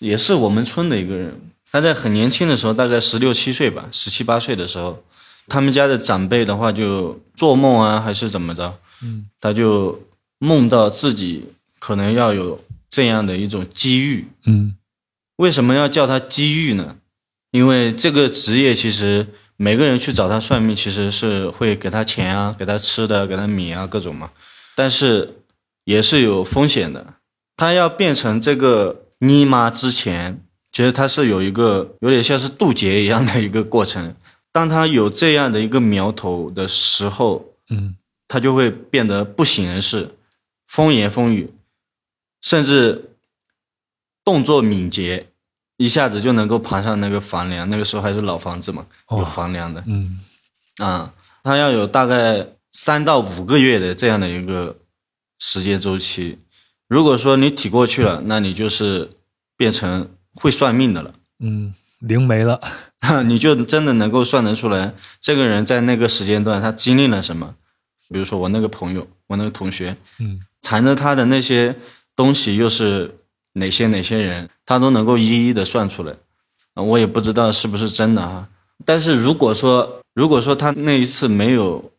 [0.00, 1.40] 也是我们村的一个人。
[1.70, 5.02] 他在很年轻的时候，大概十六七岁吧，十七八岁的时候，
[5.46, 9.98] 他们家的长辈的话就做梦啊，还是怎么着，嗯他就
[10.38, 11.46] 梦到自己
[11.78, 14.26] 可能要有这样的一种机遇。
[14.44, 14.76] 嗯
[15.36, 16.96] 为什么要叫他机遇呢？
[17.52, 24.32] 因为这个职业其实每个人去找他算命，其实是会给他钱啊，给他吃的，给他米啊，各种嘛。
[24.74, 25.44] 但是
[25.84, 27.14] 也是有风险的。
[27.56, 30.42] 他要变成这个妮妈之前，
[30.72, 34.16] 其实他是有一个有点像是渡劫一样的一个过程。
[34.50, 37.94] 当他有这样的一个苗头的时候，嗯
[38.26, 40.08] 他就会变得不省人事，
[40.66, 41.52] 风言风语，
[42.40, 43.10] 甚至
[44.24, 45.26] 动作敏捷，
[45.84, 47.68] 一下子就能够爬上那个房梁。
[47.68, 50.20] 那个时候还是老房子嘛，哦有房梁的嗯
[50.78, 51.12] 啊。
[51.44, 54.76] 他要有大概三到五个月的这样的一个
[55.38, 56.38] 时间周期。
[56.86, 59.10] 如果说你挺过去了，那你就是
[59.56, 61.14] 变成会算命的了。
[61.40, 62.60] 嗯，灵媒了，
[63.26, 67.56] 你就真的能够算得出来，这个人在那个时间段他经历了什么。
[68.08, 71.74] 比如说我那个朋友，我那个同学，嗯，缠着他的那些
[72.14, 73.16] 东西又是
[73.54, 76.14] 哪些哪些人，他都能够一一的算出来。
[76.74, 78.48] 我也不知道是不是真的哈。
[78.84, 81.92] 但是如果说如果说他那一次没有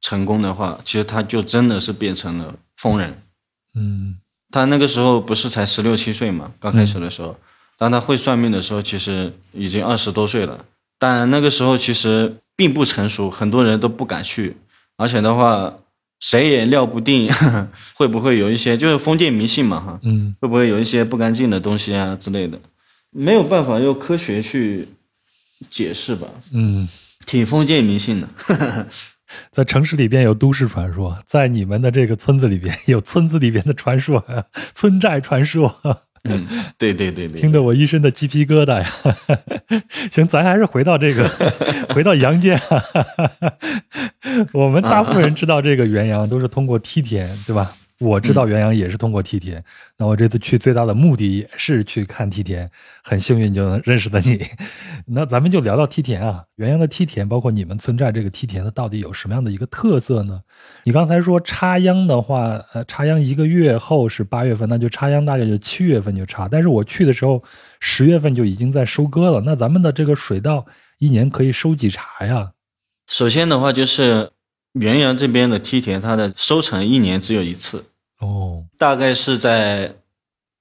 [0.00, 3.22] 成功的话，其实他就真的是变成了疯人。
[3.74, 4.18] 嗯
[4.50, 7.36] 他那个时候不是才十六七岁嘛，刚开始的时候，
[7.76, 10.64] 当他会算命的时候，其实已经二十多岁了。
[10.98, 14.56] 但那个时候其实并不成熟，很多人都不敢去，
[14.96, 15.74] 而且的话，
[16.18, 17.30] 谁也料不定
[17.94, 20.34] 会不会有一些就是封建迷信嘛哈，嗯。
[20.40, 22.58] 会不会有一些不干净的东西啊之类的，
[23.10, 24.88] 没有办法用科学去
[25.70, 26.88] 解释吧，嗯，
[27.26, 28.28] 挺封建迷信的。
[29.50, 34.24] 在城市里边有都市传说，在你们的这个村子里边有村子里边的传说，
[34.74, 36.46] 村寨传说， 嗯，
[36.78, 38.90] 对对对对，听得我一身的鸡皮疙瘩呀。
[40.10, 41.28] 行，咱还是回到这个，
[41.94, 42.60] 回到阳间。
[44.52, 47.72] 我们大部分人知道这个元阳都是通过梯田，对吧？
[47.98, 49.64] 我知道元阳也是通过梯田。
[49.96, 52.68] 那我这次去最大的目的也是去看梯田，
[53.02, 54.46] 很幸运就能认识的你。
[55.08, 60.40] 那咱们就聊到梯田啊，元阳的梯田，包括你们村寨这个梯田，它到底有什么样的一个特色呢？
[60.84, 66.48] 你刚才说插秧的话，呃，插秧一个月后是八月份，那就插秧大概就七月份就插。
[66.48, 67.42] 但是我去的时候，
[67.80, 69.40] 十月份就已经在收割了。
[69.46, 70.66] 那咱们的这个水稻
[70.98, 72.52] 一年可以收几茬呀？
[73.08, 74.32] 首先的话就是
[74.78, 77.86] 元阳这边的梯田，它的收成一年只有一次，
[78.20, 79.96] 哦，大概是在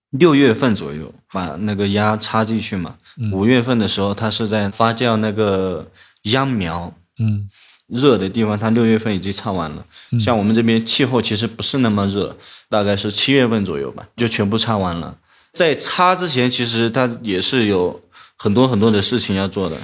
[0.10, 2.96] 六月份左右把那个秧插进去嘛。
[3.18, 5.90] 嗯五月份的时候，它是在发酵那个
[6.24, 7.50] 秧苗，嗯
[7.88, 9.86] 热的地方，它六月份已经插完了。
[10.12, 12.38] 嗯像我们这边气候其实不是那么热，
[12.70, 15.18] 大概是七月份左右吧，就全部插完了。
[15.54, 18.02] 在插之前，其实它也是有
[18.36, 19.78] 很多很多的事情要做的。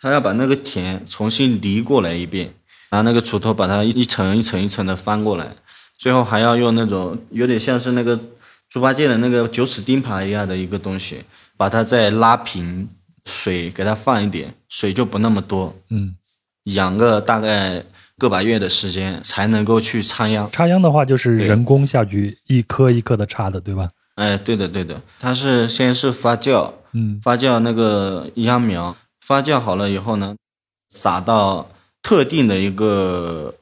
[0.00, 2.52] 它要把那个田重新犁过来一遍，
[2.90, 5.54] 拿那个锄头把它一层一层一层的翻过来，
[5.98, 8.18] 最后还要用那种有点像是那个
[8.68, 11.22] 猪八戒的那个九齿钉耙一样的一个东西，
[11.56, 12.88] 把它再拉平，
[13.24, 15.74] 水给它放一点，水就不那么多。
[15.90, 16.14] 嗯，
[16.64, 17.84] 养个大概
[18.18, 20.50] 个把月的时间才能够去插秧。
[20.52, 23.88] 插秧的话就是人工下去一颗一颗的插的，对吧？
[24.16, 30.36] 哎，对的对的，它是先是发酵，嗯发酵那个秧苗，发酵好了以后呢，
[30.88, 31.68] 撒到
[32.04, 33.52] 特定的一个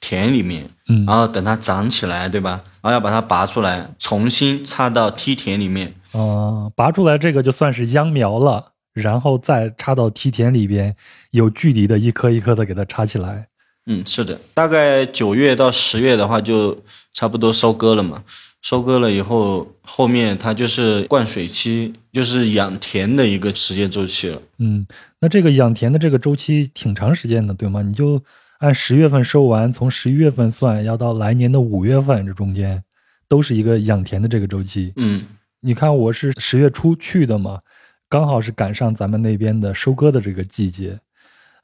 [0.00, 2.62] 田里面，嗯然后等它长起来，对吧？
[2.80, 5.94] 然后要把它拔出来，重新插到梯田里面。
[6.14, 10.96] 嗯、拔出来这个就算是秧苗了，然后再插到梯田里边，
[11.30, 13.46] 有距离的一颗一颗的给它插起来。
[13.86, 16.82] 嗯，是的，大概九月到十月的话，就
[17.12, 18.24] 差不多收割了嘛。
[18.62, 24.40] 收割了以后，后面它就是灌水期，就是养田的一个时间周期了。
[24.58, 24.86] 嗯，
[25.18, 27.82] 那这个养田的这个周期挺长时间的，对吗？
[27.82, 28.22] 你就
[28.58, 32.82] 按十月份收完，从十一月份算，要到来年的五月份，这中间
[33.28, 34.92] 都是一个养田的这个周期。
[34.96, 35.24] 嗯
[35.62, 37.60] 你看，我是十月初去的嘛，
[38.08, 40.98] 刚好是赶上咱们那边的收割的这个季节。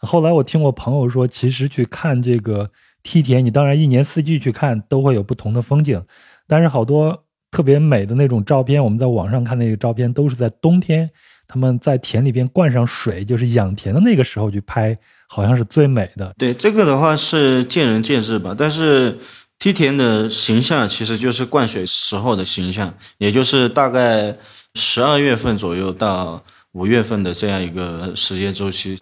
[0.00, 2.70] 后来我听我朋友说，其实去看这个
[3.02, 6.02] 梯田，你当然一年四季去看都会有不同的风景，
[6.46, 11.10] 但是好多特别美的那种照片，我们在网上看那个照片，都是在冬天，
[11.48, 14.96] 他们在田里边灌上水，就是养田的那个时候去拍，
[15.28, 16.34] 好像是最美的。
[16.38, 19.18] 对这个的话是见仁见智吧，但是
[19.58, 24.36] 梯田的形象其实就是灌水时候的形象，也就是大概
[24.74, 28.98] 十二月份左右到五月份的这样一个时间周期。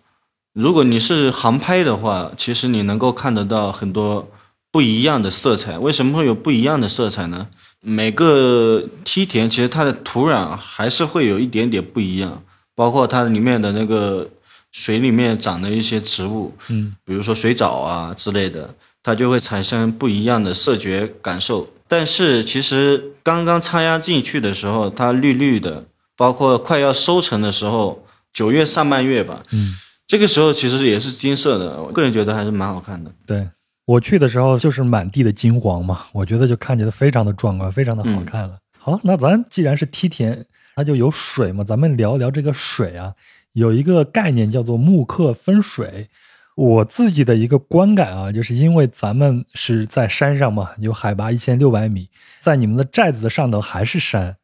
[0.52, 4.28] 如果你是航拍的话，其实你能够看得到很多
[4.74, 5.78] 不一样的色彩。
[5.78, 7.46] 为什么会有不一样的色彩呢？
[7.80, 12.42] 每个梯田其实它的土壤还是会有一点点不一样，
[12.74, 14.28] 包括它里面的那个
[14.72, 21.68] 水里面长的一些植物，嗯比如说水藻啊之类的，它就会产生不一样的视觉感受。
[21.86, 25.84] 但是其实刚刚插秧进去的时候，它绿绿的，
[26.16, 29.72] 包括快要收成的时候，九月上半月吧，嗯，
[30.08, 33.12] 这个时候其实也是金色的，我个人觉得还是蛮好看的。
[33.24, 33.46] 对。
[33.86, 38.58] 我去的时候就是满地的金黄嘛，我觉得就看起来非常的壮观，非常的好看了。
[38.78, 43.14] 好，那咱既然是梯田，它就有水嘛，咱们聊聊这个水啊。
[43.52, 46.08] 有一个概念叫做木刻分水。
[46.56, 52.08] 我自己的一个观感啊，就是因为咱们是在山上嘛，有海拔一千六百米，
[52.40, 54.36] 在你们的寨子的上头还是山，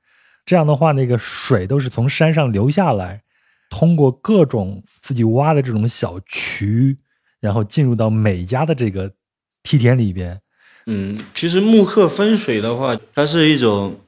[0.45, 3.23] 这样的话，那个水都是从山上流下来，
[3.71, 6.99] 通过各种自己挖的这种小渠，
[7.41, 9.13] 然后进入到每家的这个
[9.63, 10.41] 梯田里边。
[10.87, 14.01] 嗯，其实木刻分水的话，它是一种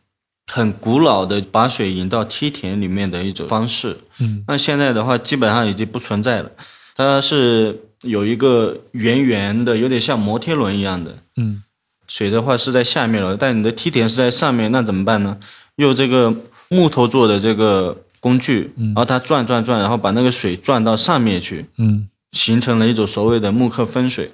[0.46, 3.96] 很古老的把水引到梯田里面的一种方式。
[4.18, 6.50] 嗯那现在的话，基本上已经不存在了。
[6.96, 11.62] 它是有一个圆圆的，有点像摩天轮一样的嗯
[12.08, 15.38] 水的话是在下面了，但你的梯田是在上面，那怎么办呢？
[15.76, 16.34] 用这个
[16.68, 24.30] 木头做的这个工具，然后它转转转，然后把那个水转到上面去，嗯形成了一种所谓的木刻分水。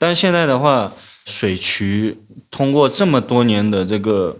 [0.00, 0.90] 但现在的话，
[1.26, 2.16] 水渠
[2.50, 4.34] 通过这么多年的这个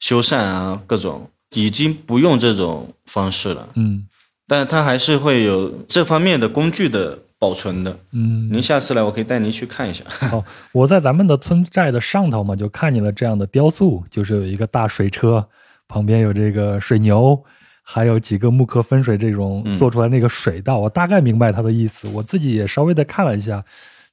[0.00, 3.68] 修缮啊，各种已经不用这种方式了。
[3.76, 4.06] 嗯
[4.48, 7.96] 但它还是会有这方面的工具的保存的。
[8.12, 8.48] 嗯。
[8.52, 10.04] 您下次来，我可以带您去看一下。
[10.32, 15.46] 哦，我在咱们的村寨的上头嘛，就看见了这样的雕塑，就是有一个大水车，
[15.88, 17.38] 旁边有这个水牛，
[17.82, 22.08] 还有几个木刻分水这种做出来那个水道，我大概明白它的意思。
[22.08, 23.62] 我自己也稍微的看了一下，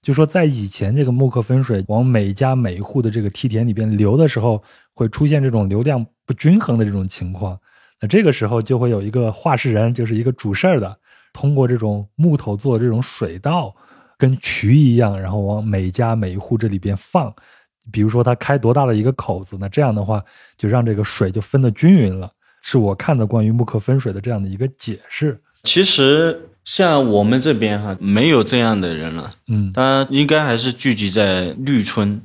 [0.01, 4.61] 就说在以前这个木刻分水往每家每户的这个梯田里边流的时候，
[4.93, 7.59] 会出现这种流量不均衡的这种情况。
[8.01, 10.97] 那这个时候就会有一个话事人，就是一个主事儿的，
[11.33, 13.75] 通过这种木头做这种水道，
[14.17, 17.33] 跟渠一样，然后往每家每一户这里边放。
[17.91, 20.23] 比如说它开多大的一个口子，那这样的话
[20.55, 22.31] 就让这个水就分得均匀了。
[22.61, 25.41] 是我看的关于木刻分水的这样的一个解释。
[25.63, 32.21] 其实像我们这边哈，没有这样的人了，嗯，他应该还是聚集在绿村，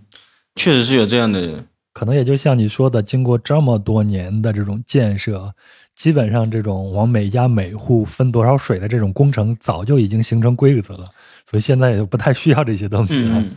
[0.55, 1.67] 确实是有这样的人。
[1.95, 5.51] 可能也就像你说的，经过这么多年的这种建设，
[5.97, 11.07] 基本上这种往每家每户分多少水的这种工程早就已经形成规则了，
[11.51, 13.39] 所以现在也不太需要这些东西了。
[13.39, 13.51] 嗯，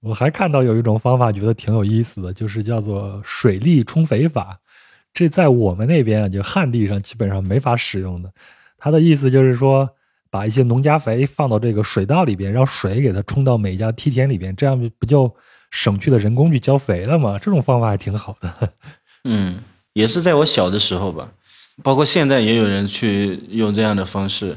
[0.00, 4.58] 我还看到有一种方法，觉得挺有意思的，就是叫做水利冲肥法。
[5.12, 8.32] 这在我们那边啊，就旱地上基本上没法使用的。
[8.78, 9.86] 它的意思就是说，
[10.30, 15.34] 把一些农家肥放到这个水稻里边，让水给它冲到每家梯田里边，这样不就
[15.70, 17.38] 省去了人工去浇肥了吗？
[17.38, 18.72] 这种方法还挺好的。
[19.24, 19.58] 嗯，
[19.92, 21.30] 也是在我小的时候吧，
[21.82, 24.56] 包括现在也有人去用这样的方式，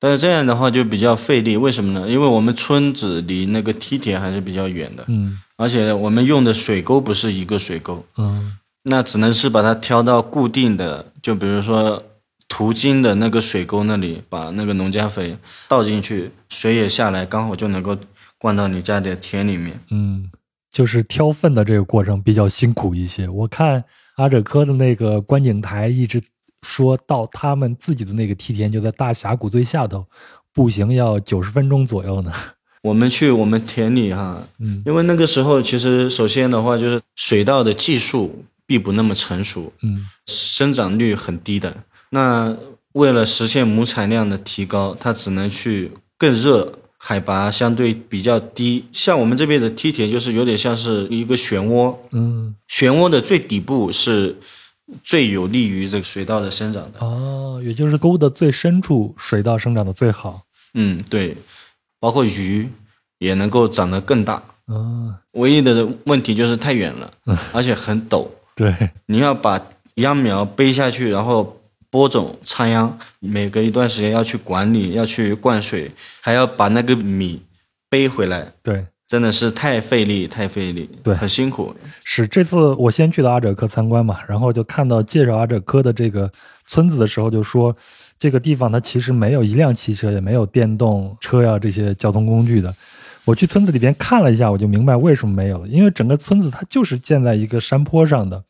[0.00, 1.56] 但是这样的话就比较费力。
[1.56, 2.08] 为什么呢？
[2.08, 12.02] 因为我们村子离那个梯田还是比较远的，嗯而且我们用的水沟不是一个水沟，嗯那只能是把它挑到固定的，就比如说
[12.48, 15.36] 途经的那个水沟那里，把那个农家肥
[15.68, 17.96] 倒进去，水也下来，刚好就能够
[18.38, 19.78] 灌到你家的田里面。
[19.90, 20.30] 嗯，
[20.70, 23.28] 就是挑粪的这个过程比较辛苦一些。
[23.28, 23.84] 我看
[24.16, 26.22] 阿哲科的那个观景台一直
[26.62, 30.06] 说到他们自己的那个梯田就在大峡谷最下头，
[30.52, 32.32] 步行要九十分钟左右呢。
[32.82, 41.76] 我们去我们田里哈，嗯因为那个时候其实首先的话就是水稻的技术并不那么成熟，嗯生长率很低的。
[42.10, 42.56] 那
[42.92, 48.84] 为了实现亩产量的提高，它只能去更热、海拔相对比较低。
[48.92, 54.36] 像我们这边的梯田，就是有点像是一个漩涡，嗯漩涡的最底部是
[55.04, 56.98] 最有利于这个水稻的生长的。
[57.00, 60.42] 哦，也就是沟的最深处，水稻生长的最好。
[60.74, 61.36] 嗯，对，
[62.00, 62.68] 包括鱼
[63.18, 64.42] 也能够长得更大。
[64.66, 67.10] 啊，唯一的问题就是太远了，
[67.52, 68.26] 而且很陡。
[68.56, 69.60] 对，你要把
[69.94, 71.57] 秧苗背下去，然后
[71.90, 77.42] 播种、插秧，每隔一段时间要去管理，要去灌水，还要把那个米
[77.88, 81.74] 背回来，对，真的是太费力，太费力，对很辛苦。
[82.04, 86.30] 是这次我先去的阿者科参观嘛，然后就看到介绍阿者科的这个
[86.66, 87.74] 村子的时候，就说
[88.18, 92.74] 这个地方它其实没有一辆汽车，也没有电动车呀这些交通工具的。
[93.24, 98.42] 我去村子里边看了一下，我就明白为什么没有了，因为整个村子它就是建在一个山坡上的，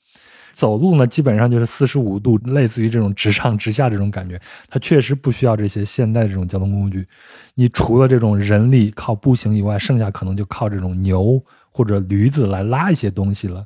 [0.58, 7.06] 走路呢基本上就是四十五度，类似于这种直上直下这种感觉，它确实不需要这些现代这种交通工具。
[7.54, 11.40] 你除了这种人力靠步行以外，剩下可能就靠这种牛
[11.70, 13.64] 或者驴子来拉一些东西了。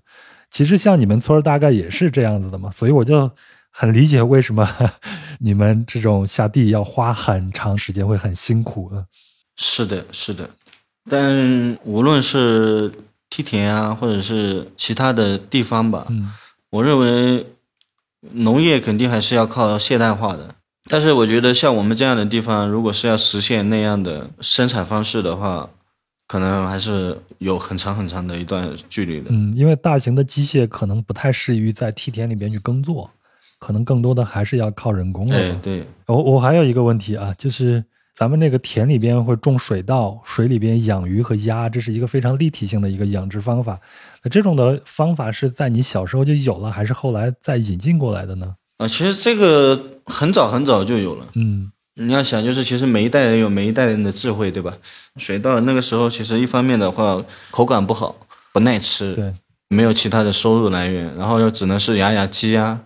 [0.51, 3.31] 其实像你们村儿大概也是这样子的嘛，所以我就
[3.71, 4.69] 很理解为什么
[5.41, 9.07] 你们这种下地要花很长时间，会很辛苦了。
[9.57, 10.51] 是的，是的。
[11.09, 12.93] 但无论是
[13.31, 16.31] 梯田啊，或者是其他的地方吧，嗯
[16.73, 17.47] 我认为
[18.33, 20.55] 农业肯定还是要靠现代化的。
[20.87, 25.69] 但是我觉得像我们这样的地方，如果是要实现那样的生产方式的话，
[26.27, 29.27] 可能还是有很长很长的一段距离的。
[29.29, 33.11] 嗯，因为大型的机械可能不太适于在梯田里边去耕作，
[33.59, 35.35] 可能更多的还是要靠人工了。
[35.35, 37.85] 对对，我我还有一个问题啊，就是
[38.17, 43.79] 咱们那个田里边会种水稻，水里边养鱼和鸭，这是一个非常立体性的一个养殖方法。
[44.23, 48.55] 那这种的方法是在你小时候就有了，还是后来再引进过来的呢？
[48.79, 51.27] 啊，其实这个很早很早就有了。
[51.35, 54.79] 嗯你要想，就是其实每一代人有每一代人的智慧，对吧？
[55.19, 58.17] 水稻那个时候，其实一方面的话口感不好，
[58.51, 59.31] 不耐吃，对，
[59.69, 62.81] 没有其他的收入来源，然后又只能是养养鸡啊、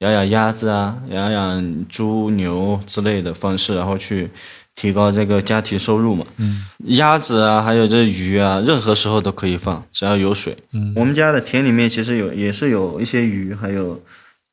[0.00, 4.28] 养养鸭子啊、养养猪牛之类的方式，然后去
[4.78, 6.24] 提高这个家庭收入嘛。
[6.36, 6.64] 嗯
[7.00, 10.56] 鸭子啊，还有这鱼啊，任何时候都可以放，只要有水。
[10.72, 14.00] 嗯我们家的田里面其实有也是有一些鱼，还有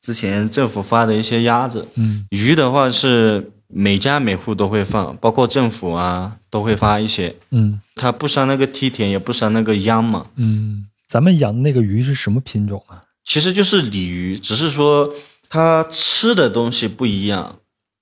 [0.02, 1.86] 之前政府发的一些鸭子。
[1.94, 10.26] 嗯鱼的话是每家每户都会放，包括政府啊都会发一些，嗯它不伤那个梯田，也不伤那个秧嘛。
[10.34, 13.00] 嗯，咱们养的那个鱼是什么品种啊？
[13.24, 15.12] 其实就是鲤鱼，只是说
[15.48, 17.56] 它吃的东西不一样，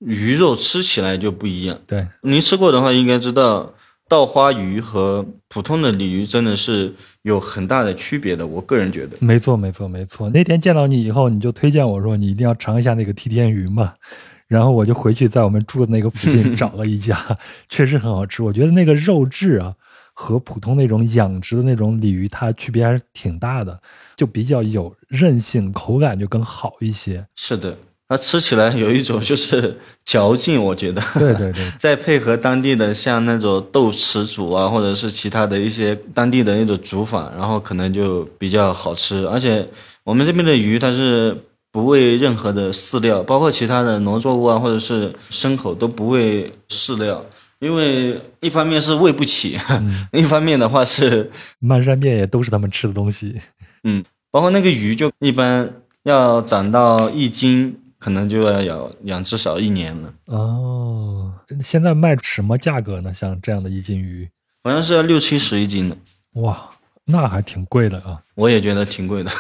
[0.05, 1.79] 鱼肉吃起来就不一样。
[1.87, 3.75] 对，您吃过的话，应该知道
[4.09, 8.47] 稻花鱼和普通的鲤鱼真的是有很大的区别的。
[8.47, 10.29] 我个人觉得，没错没错没错。
[10.31, 13.95] 那天见到你以后，你就推荐我说你一定要尝一下那个梯田鱼嘛。
[14.47, 17.19] 然后我就回去在我们住的那个附近找了一家，
[17.71, 18.43] 确实很好吃。
[18.43, 19.75] 我觉得那个肉质啊，
[20.13, 23.81] 和普通那种养殖的那种鲤鱼，它区别还是挺大的，
[24.15, 27.27] 就比较有韧性，口感就更好一些。
[27.35, 27.75] 是的，
[28.15, 31.03] 它吃起来有一种就是 嚼劲，我觉得。
[31.15, 39.27] 对对对， 再配合当地的像那种豆豉煮啊，或者是其他的一些当地的那种煮法，然后可能就比较好吃。
[39.27, 39.67] 而且
[40.05, 41.37] 我们这边的鱼它是
[41.73, 47.27] 不喂任何的饲料，包括其他的农作物啊，或者是牲口都不喂饲料，
[47.59, 49.59] 因为一方面是喂不起，
[50.13, 53.35] 另一方面的话是，漫山遍野都是他们吃的东西。
[53.83, 55.69] 嗯，包括那个鱼就一般
[56.05, 60.13] 要长到一斤，可能就要养养至少一年了。
[60.27, 61.33] 哦，
[61.63, 63.11] 现在卖什么价格呢？
[63.11, 64.29] 像这样的一斤鱼，
[64.63, 65.97] 好像是要六七十一斤的，
[66.33, 66.69] 哇，
[67.07, 68.21] 那还挺贵的啊。
[68.35, 69.31] 我也觉得挺贵的。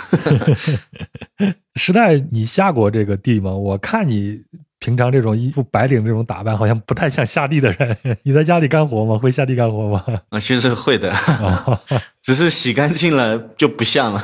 [1.77, 3.53] 时代，你下过这个地吗？
[3.53, 4.43] 我看你
[4.85, 7.97] 平常这种一副白领这种打扮，好像不太像下地的人。
[8.23, 9.17] 你在家里干活吗？
[9.17, 10.05] 会下地干活吗？
[10.29, 11.81] 啊，其实会的，啊，
[12.21, 14.21] 只是洗干净了就不像了。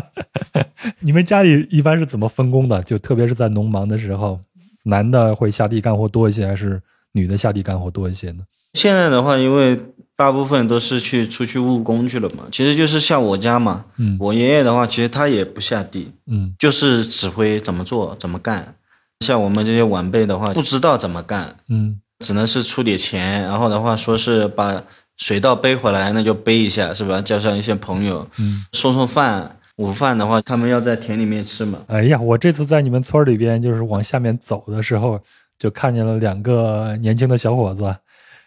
[1.00, 2.82] 你们家里一般是怎么分工的？
[2.84, 4.40] 就特别是在农忙的时候，
[4.84, 6.80] 男的会下地干活多一些，还是
[7.12, 8.38] 女的下地干活多一些呢？
[8.72, 9.78] 现在的话，因为
[10.16, 18.74] 大部分都是去出去务工去了嘛，其实就是像我家嘛，嗯我爷爷的话，其实他也不下地，嗯就是指挥怎么做怎么干。
[19.20, 24.82] 像我们这些晚辈的话，不知道怎么干，嗯只能是出点钱，然后的话说是把
[25.16, 27.20] 水稻背回来，那就背一下，是吧？
[27.22, 28.64] 叫上一些朋友嗯。
[28.72, 29.56] 送送饭。
[29.76, 31.78] 午饭的话，他们要在田里面吃嘛。
[31.86, 35.18] 哎呀，我这次在你们村儿里边，就是往下面走的时候，
[35.58, 37.96] 就看见了两个年轻的小伙子，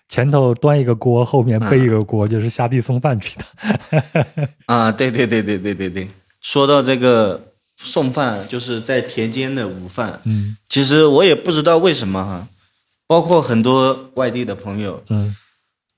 [0.07, 4.47] 前头端一个锅，后面背一个锅，就是下地送饭去的。
[4.67, 6.07] 啊，对对对对对对对。
[6.39, 7.41] 说到这个
[7.83, 12.47] 送饭，就是在田间的午饭，嗯其实我也不知道为什么哈，
[13.07, 15.35] 包括很多外地的朋友，嗯，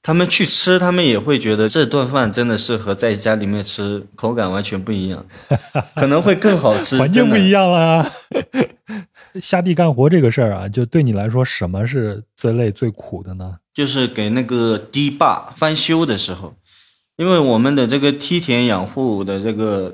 [0.01, 5.25] 他们去吃，他们也会觉得这顿饭真的是和在家里面吃口感完全不一样，
[5.95, 6.97] 可能会更好吃。
[6.97, 7.71] 环境不一样。
[7.71, 8.11] 啦啊。
[9.41, 13.57] 下地干活这个事儿啊，就对你来说，什么是最累、最苦的呢？
[13.73, 16.55] 就是给那个堤坝翻修的时候，
[17.17, 19.93] 因为我们的这个梯田养护的这个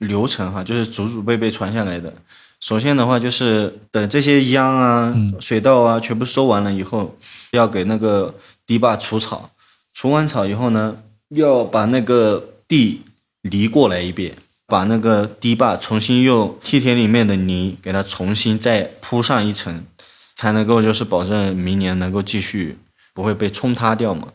[0.00, 2.12] 流程哈，就是祖祖辈辈传下来的。
[2.60, 7.16] 首先的话，就是等这些秧啊、嗯水稻啊全部收完了以后，
[7.52, 8.34] 要给那个
[8.66, 9.50] 堤坝除草。
[9.94, 10.96] 除完草以后呢，
[11.30, 13.02] 要把那个地
[13.42, 14.36] 犁过来一遍，
[14.66, 19.84] 把那个堤坝重新用梯田里面的泥给它重新再铺上一层，
[20.36, 22.78] 才能够就是保证明年能够继续
[23.14, 24.28] 不会被冲塌掉嘛。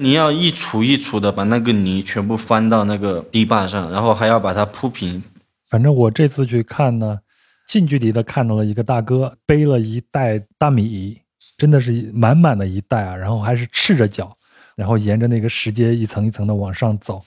[0.00, 5.20] 你要一锄一锄的把那个泥全部翻到那个堤坝上，然后还要把它铺平。
[5.68, 7.18] 反正我这次去看呢，
[7.66, 11.18] 近距离的看到了一个大哥背了一袋大米，
[11.56, 14.30] 真的是满满的一袋啊，然后还是赤着脚，
[14.76, 17.20] 然后沿着那个石阶一层一层的往上走。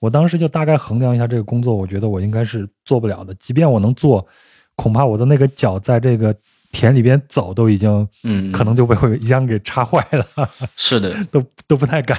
[0.00, 3.32] 我当时就大概衡量一下这个工作，我觉得我应该是做不了的。
[3.36, 4.26] 即便我能做，
[4.74, 6.34] 恐怕我的那个脚在这个
[6.72, 8.96] 田里边走都已经嗯，可能就被
[9.28, 12.18] 秧给插坏了， 是的， 都都不太敢。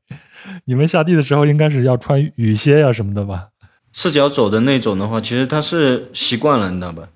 [0.64, 3.48] 你们下地的时候应该是要穿雨靴呀、什么的吧？
[3.92, 7.08] 赤脚走的那种的话，其实他是习惯了，你知道吧？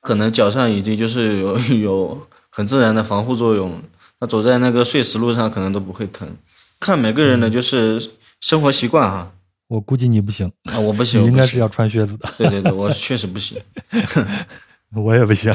[0.00, 3.80] 可能脚上已经就是有有很自然的防护作用，
[4.20, 6.28] 他走在那个碎石路上可能都不会疼。
[6.80, 9.30] 看每个人的就是生活习惯哈。
[9.68, 12.28] 我估计你不行，啊，我不行，你我不行应该是要穿靴子的。
[12.36, 13.58] 对对对，我确实不行。
[14.96, 15.54] 我也不行。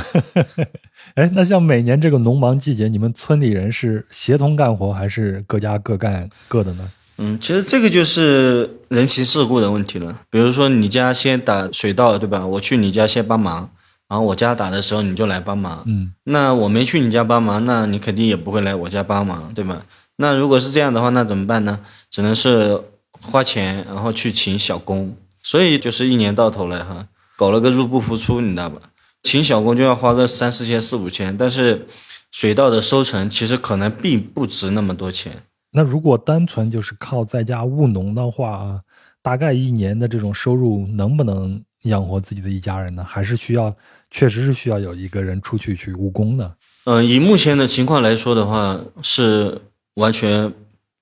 [1.16, 6.92] 哎，那像每年这个农忙季节，你们村里人是协同干活，还是各家各干各的呢？
[7.18, 10.22] 嗯，其实这个就是人情世故的问题了。
[10.30, 12.46] 比如说你家先打水稻，对吧？
[12.46, 13.70] 我去你家先帮忙，
[14.08, 15.84] 然后我家打的时候你就来帮忙。
[15.86, 19.84] 嗯那我没去你家帮忙，那你肯定也不会来我家帮忙，对吧？
[20.16, 21.80] 那如果是这样的话，那怎么办呢？
[22.10, 22.80] 只能是
[23.22, 25.16] 花钱，然后去请小工。
[25.42, 27.08] 所以就是一年到头来哈，
[27.38, 28.82] 搞了个入不敷出，你知道吧？
[29.24, 31.86] 请小工就要花个三四千、四五千，但是
[32.32, 35.34] 水稻的收成其实可能并不值那么多钱。
[35.72, 38.82] 那如果单纯就是靠在家务农的话啊，
[39.22, 43.04] 大概一年的这种收入能不能养活自己的一家人呢？
[43.04, 43.72] 还是需要，
[44.10, 46.56] 确实是需要有一个人出去去务工的。
[46.86, 49.62] 嗯，以目前的情况来说的话，是
[49.94, 50.52] 完全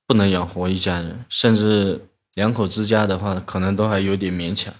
[0.05, 2.01] 不能养活一家人，甚至
[2.33, 4.73] 两口之家的话，可能都还有点勉强，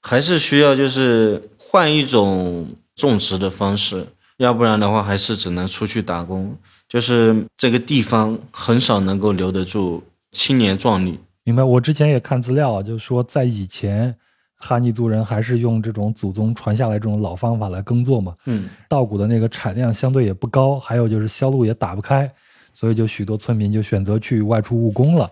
[0.00, 4.06] 还是需要就是换一种种植的方式，
[4.36, 6.56] 要不然的话，还是只能出去打工。
[6.88, 11.18] 就是这个地方很少能够留得住青年壮力。
[11.42, 11.64] 明白？
[11.64, 14.14] 我之前也看资料啊，就是说在以前，
[14.56, 18.34] 哈尼族人还是用这种祖宗传下来这种老方法来耕作嘛。
[18.46, 22.30] 嗯稻谷的那个产量相对也不高，还有就是销路也打不开，
[22.72, 25.30] 所以就许多村民就选择去外出务工了。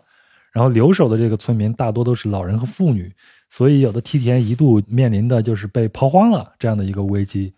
[0.52, 3.12] 然后留守的这个村民大多都是老人和妇女，
[3.50, 7.52] 所以有的梯田一度面临的就是被抛荒了这样的一个危机。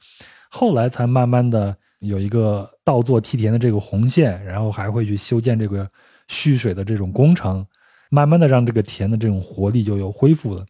[0.51, 5.89] 后来才慢慢的有一个倒做梯田的这个红线，然后还会去修建这个
[6.29, 7.67] 蓄水的这种工程，
[8.11, 10.65] 慢慢的让这个田的这种活力就有恢复了。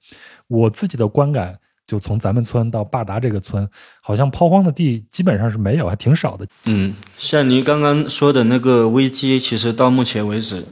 [0.46, 3.68] 我自己的观感，就从咱们村到坝达这个村，
[4.00, 6.46] 好像抛荒的地基本上是没有，还挺少的。
[6.64, 10.64] 嗯，像您刚刚说的那个危机，其实到目前为止，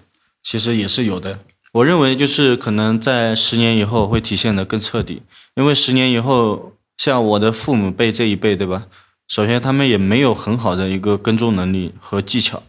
[0.43, 1.39] 其实也是有的。
[1.74, 5.22] 我认为就是可能在十年以后会体现的更彻底，
[5.56, 8.86] 因为十年以后，像我的父母辈这一辈，对吧？
[9.26, 12.62] 首先他们也没有很好的一个耕种能力和技巧，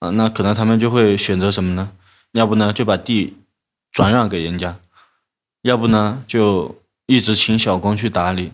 [0.00, 1.92] 啊，那可能他们就会选择什么呢？
[2.32, 3.36] 要不呢就把地
[3.92, 4.80] 转让给人家，
[5.62, 8.50] 要不呢就一直请小工去打理，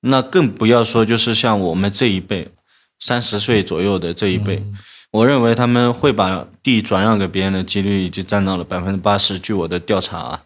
[0.00, 2.48] 那更不要说就是像我们这一辈，
[2.98, 4.64] 三十岁左右的这一辈，
[5.10, 9.38] 我认为他们会把地转让给别人的几率已经占到了百分之八十。
[9.38, 10.42] 据我的调查啊，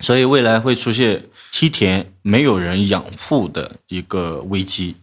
[0.00, 4.96] 所以未来会出现梯田没有人养护的一个危机。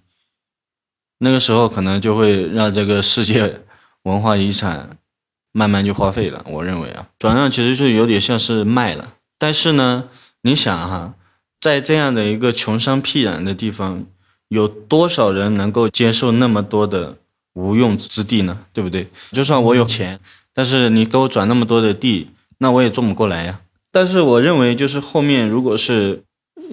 [1.20, 3.62] 那个时候可能就会让这个世界
[4.02, 4.98] 文化遗产
[5.52, 6.44] 慢慢就荒废了。
[6.48, 9.14] 我认为啊，转让其实就有点像是卖了。
[9.38, 10.10] 但是呢，
[10.42, 11.14] 你想哈、
[11.62, 14.06] 在这样的一个穷乡僻壤的地方，
[14.48, 17.18] 有多少人能够接受那么多的
[17.54, 18.58] 无用之地呢？
[18.74, 19.08] 对不对？
[19.32, 20.20] 就算我有钱，
[20.54, 23.60] 但是你给我转那么多的地，那我也种不过来呀。
[23.92, 26.24] 但是我认为，就是后面如果是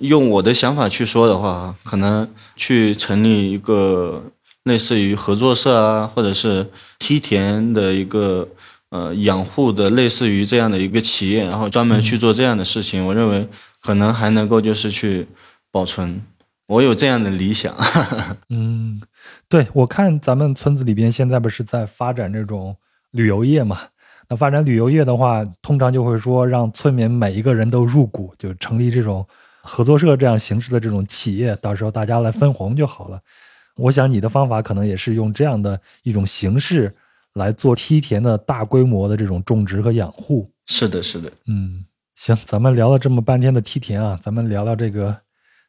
[0.00, 4.24] 用我的想法去说的话，可能去成立一个
[4.64, 8.48] 类似于合作社啊，或者是梯田的一个
[8.88, 13.46] 呃养护的类似于这样的一个企业，然后专门去做这样的事情，我认为
[13.82, 15.26] 可能还能够就是去
[15.70, 16.22] 保存。
[16.68, 17.74] 我有这样的理想。
[18.48, 19.02] 嗯，
[19.50, 22.76] 对，我看咱们村子里边现在不是在发展这种
[23.10, 23.80] 旅游业嘛？
[24.28, 29.26] 那发展旅游业的话，通常就会说让村民每一个人都入股，就成立这种
[29.60, 33.20] 合作社这样形式的这种企业，到时候大家来分红就好了。
[33.74, 36.94] 我想你的方法可能也是用这样的一种形式
[37.32, 40.48] 来做梯田的大规模的这种种植和养护。
[40.66, 45.16] 是的，是的，嗯，行，咱们聊了这么半天的梯田啊，咱们聊聊这个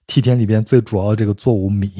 [0.05, 1.91] 梯田里边最主要的这个作物米。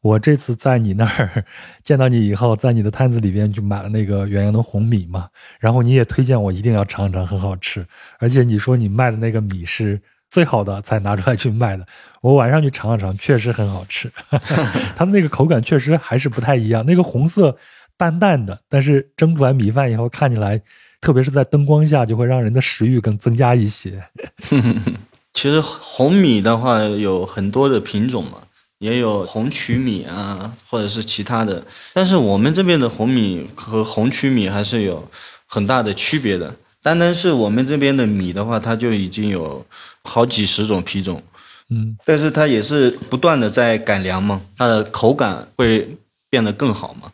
[0.00, 1.44] 我这次在你那儿
[1.82, 7.84] 见到你以后，在你的摊子里边就买了那个元阳的红米嘛，然后你也推荐我一定要尝尝，很好吃。
[8.18, 10.00] 而且你说你卖的那个米是
[10.30, 11.84] 最好的才拿出来去卖的，
[12.20, 14.10] 我晚上去尝了尝，确实很好吃。
[14.96, 17.56] 它的那个口感确实还是不太一样，那个红色
[17.96, 20.60] 淡淡的，但是蒸出来米饭以后看起来，
[21.00, 24.00] 特别是在灯光下，就会让人的食欲更增加一些。
[25.34, 28.38] 其实红米的话有很多的品种嘛，
[28.78, 31.66] 也有红曲米啊，或者是其他的。
[31.92, 35.08] 但是我们这边的红米和红曲米还是有
[35.46, 36.54] 很大的区别的。
[36.80, 39.66] 单单是我们这边的米的话，它就已经有
[40.04, 41.22] 好几十种品种，
[41.68, 45.98] 嗯但是它也是不断的在改良嘛，它的口感会
[46.30, 47.10] 变得更好嘛。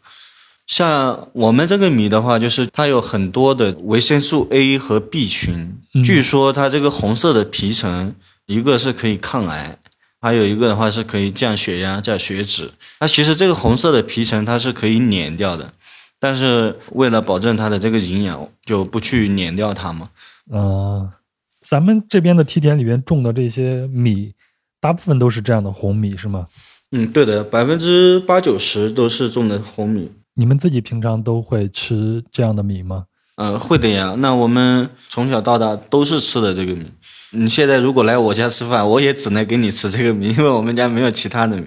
[0.66, 8.14] 像我们这个米的话，就是它有很多的维生素 A 和 B 群，嗯据说它这个红色的皮层，
[8.46, 9.78] 一个是可以抗癌，
[10.24, 12.70] 还有一个的话是可以降血压、降血脂。
[12.98, 15.70] 它其实这个红色的皮层它是可以碾掉的，
[16.18, 20.08] 但是为了保证它的这个营养，就不去碾掉它嘛。
[20.50, 21.12] 啊、
[21.60, 24.32] 咱们这边的梯田里边种的这些米，
[24.80, 26.46] 大部分都是这样的红米，是吗？
[26.92, 30.10] 嗯，对的，百分之八九十都是种的红米。
[30.32, 33.04] 你们自己平常都会吃这样的米吗？
[33.36, 34.14] 嗯，会的呀。
[34.16, 36.86] 那我们从小到大都是吃的这个米。
[37.34, 41.66] 你现在如果来我家吃饭，我也只能给你吃这个米，因为我们家没有其他的米。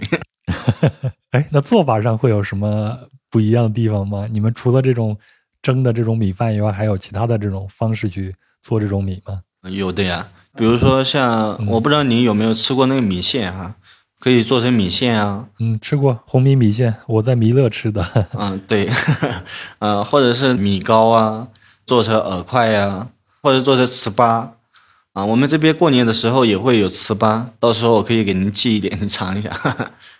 [1.31, 2.97] 哎，那做法上会有什么
[3.29, 4.27] 不一样的地方吗？
[4.31, 5.17] 你们除了这种
[5.61, 9.41] 蒸的这种米饭以外，还有其他的这种方式去做这种米吗？
[9.69, 13.75] 有的呀，比如说像我不知道你有没有吃过那个米线啊，
[14.19, 15.47] 可以做成米线啊。
[15.59, 18.07] 嗯，吃过红米米线，我在弥勒吃的。
[18.33, 18.89] 嗯，对，
[19.79, 21.49] 嗯， 或者是米糕啊，
[21.85, 23.09] 做成饵块呀，
[23.41, 24.49] 或者做成糍粑。
[25.17, 29.49] 啊，我们这边过年的时候也会有糍粑，到时候我可以给您寄一点， 您尝一下。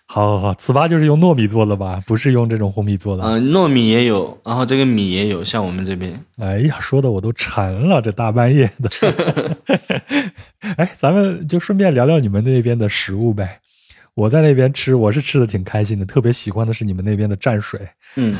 [0.07, 2.02] 好，好，好，糍粑就是用糯米做的吧？
[2.07, 3.24] 不是用这种红米做的。
[3.24, 6.19] 嗯，糯米也有，然后这个米也有，像我们这边。
[6.40, 8.90] 哎呀，说的我都馋了，这大半夜的。
[10.78, 13.60] 哎，咱们就顺便聊聊你们那边的食物呗。
[14.18, 17.80] 我在那边吃，我是吃的挺开心的，特别喜欢的是你们那边的蘸水，
[18.15, 18.35] 嗯，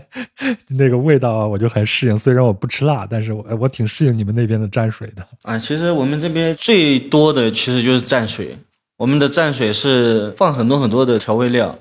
[0.66, 2.18] 那个味道啊，我就很适应。
[2.18, 5.22] 虽然我不吃辣，但是我我挺适应你们那边的蘸水的。
[5.42, 8.56] 啊，其实我们这边最多的其实就是蘸水，
[8.96, 11.78] 我们的蘸水是放很多很多的调味料，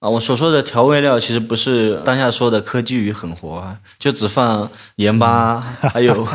[0.00, 6.26] 啊，我所说的调味料其实不是当下说的科技与狠活啊，就只放盐巴，还有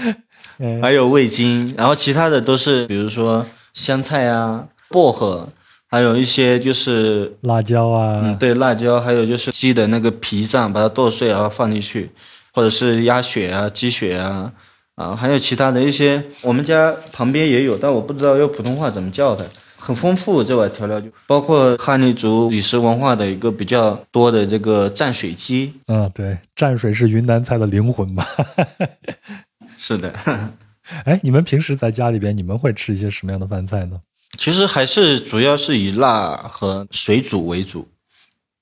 [0.80, 3.44] 还有味精，然后其他的都是比如说
[3.74, 5.46] 香菜啊、薄荷。
[5.92, 12.08] 还有一些就是辣椒啊，嗯，对，辣椒，还有就是鸡的那个脾脏，把它剁碎然后放进去，
[12.54, 14.50] 或者是鸭血啊、鸡血啊，
[14.94, 19.44] 啊，还有其他的一些，我们家旁边也有，但我不知道用普通话怎么叫它，
[19.76, 28.26] 很丰富这碗调料就包括哈尼族饮食文化的一个比较多的这个蘸水鸡，嗯，对，蘸水是云南菜的灵魂吧？
[29.76, 30.10] 是的，
[31.04, 34.00] 哎，你们平时在家里边，你们会吃一些什么样的饭菜呢？
[34.38, 37.88] 其实还是主要是以辣和水煮为主，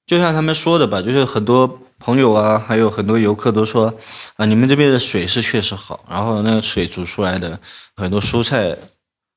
[0.06, 3.94] 就像他们说的吧，就是很多朋友啊，还有很多游客都说，
[4.36, 7.60] 啊，你们这边的水是确实好，然后那个水煮出来的
[7.94, 8.76] 很多蔬菜，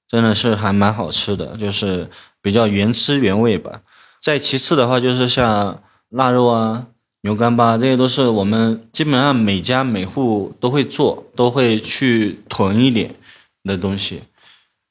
[0.08, 2.10] 真的是还蛮好吃的，就是
[2.42, 3.82] 比较原汁原味吧。
[4.22, 6.88] 再其次的话，就是像腊肉啊、
[7.22, 13.16] 牛干巴，这些都是我们基本上每家每户都会做，都会去囤一点
[13.64, 14.24] 的东西。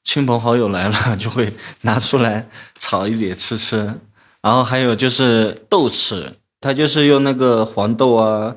[0.03, 2.47] 亲朋好友来了， 就会拿出来
[2.77, 3.93] 炒一点吃吃。
[4.41, 8.53] 然后还有就是豆豉，它就是用那个黄豆啊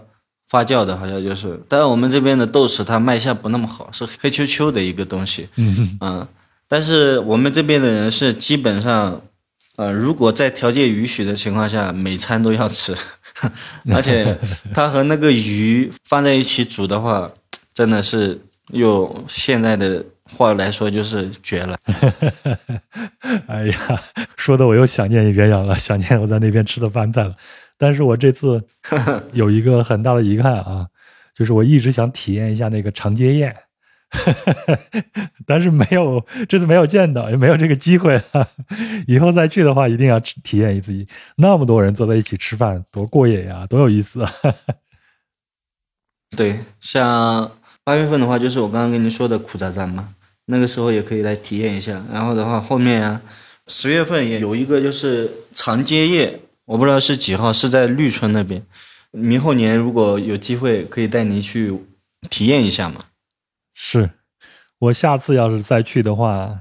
[0.48, 1.62] 发酵的，好像就是。
[1.68, 5.48] 但是我们这边的豆豉它卖相不那么好，是黑黢黢的一个东西。
[5.55, 6.27] 嗯嗯。
[6.66, 9.23] 但是我们这边的人是基本上，
[9.77, 12.93] 呃，如果在条件允许的情况下，每餐都要吃。
[13.94, 14.36] 而且
[14.74, 17.31] 它和那个鱼放在一起煮的话，
[17.73, 18.40] 真的是
[18.73, 20.05] 用现在的。
[20.28, 21.78] 话来说就是绝了，
[23.47, 24.03] 哎呀，
[24.36, 27.35] 说的我又想念岳阳了， 想念我在那边吃的饭菜了。
[27.78, 28.65] 但是我这次
[29.32, 30.86] 有一个很大的遗憾啊，
[31.35, 33.55] 就是我一直想体验一下那个长街宴，
[35.47, 38.48] 但是没有这次没有见到，也没有这个机会了。
[39.07, 40.93] 以后再去的话，一定要体验一次。
[41.36, 44.32] 那么多人坐在一起吃饭，多过瘾呀，多有意思啊！
[46.36, 47.53] 对，像
[47.85, 50.15] 八月份的话，就是我刚刚跟您说的苦扎扎嘛。
[50.48, 53.20] 那个时候也可以来体验一下，然后的话，后面啊，
[53.66, 58.64] 十月份也有一个就是长街夜，我不知道是几号，是在绿村那边。
[59.10, 61.77] 明后年如果有机会，可以带您去
[62.31, 63.06] 体验一下嘛。
[63.74, 64.10] 是，
[64.78, 66.60] 我下次要是再去的话，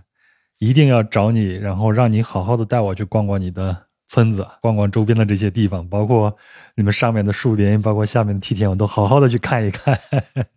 [0.58, 6.36] 一定要找你，然后让你好好的带我去逛逛你的村子，逛逛周边的这些地方，包括
[6.76, 10.00] 你们上面的树林，包括下面的梯田，我都好好的去看一看。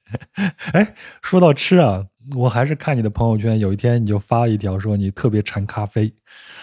[0.73, 2.07] 哎，说到吃啊。
[2.37, 6.13] 我还是看你的朋友圈，有一天你就发了一条说你特别馋咖啡，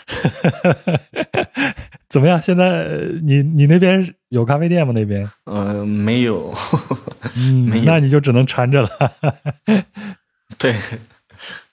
[2.09, 2.41] 怎么样？
[2.41, 2.87] 现在
[3.23, 4.93] 你你那边有咖啡店吗？
[4.93, 5.29] 那边？
[5.45, 6.53] 呃，没有，
[7.35, 8.89] 嗯， 那你就只能馋着了。
[10.57, 10.75] 对，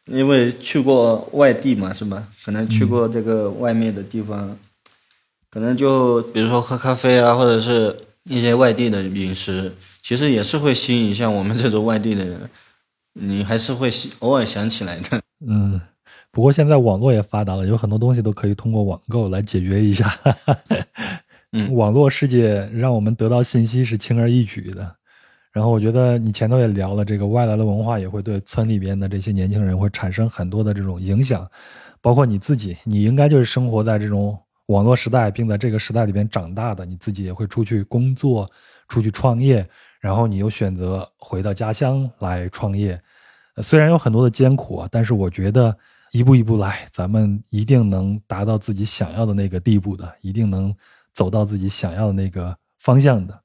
[0.06, 2.27] 因为去过外地嘛，是吧？
[2.44, 4.56] 可能去过这个外面的地方，
[5.51, 12.48] 可能就比如说喝咖啡啊，或者是一些外地的饮食，其实也是会吸引像我们这种外地的人。
[13.14, 13.90] 你还是会
[14.20, 15.80] 偶尔想起来的， 嗯，
[16.30, 20.12] 不过现在网络也发达了，有很多东西都可以通过网购来解决一下。
[21.52, 24.97] 嗯，网络世界让我们得到信息是轻而易举的。
[25.52, 31.47] 然后我觉得你前头也聊了，这个外来的文化也会对村里边的这些年轻人会产生很多的这种影响，
[32.01, 38.51] 包括你自己，你应该就是生活在这种网络时代，并在这个时代里边长大的，你自己也会出去工作，
[38.89, 39.68] 出去创业。
[40.02, 43.00] 然后你又选择回到家乡来创业，
[43.58, 45.74] 虽然有很多的艰苦啊，但是我觉得
[46.10, 50.74] 一步一步来，咱们一定能达到自己想要的那个地步的，一定能
[51.14, 53.40] 走到自己想要的那个方向的。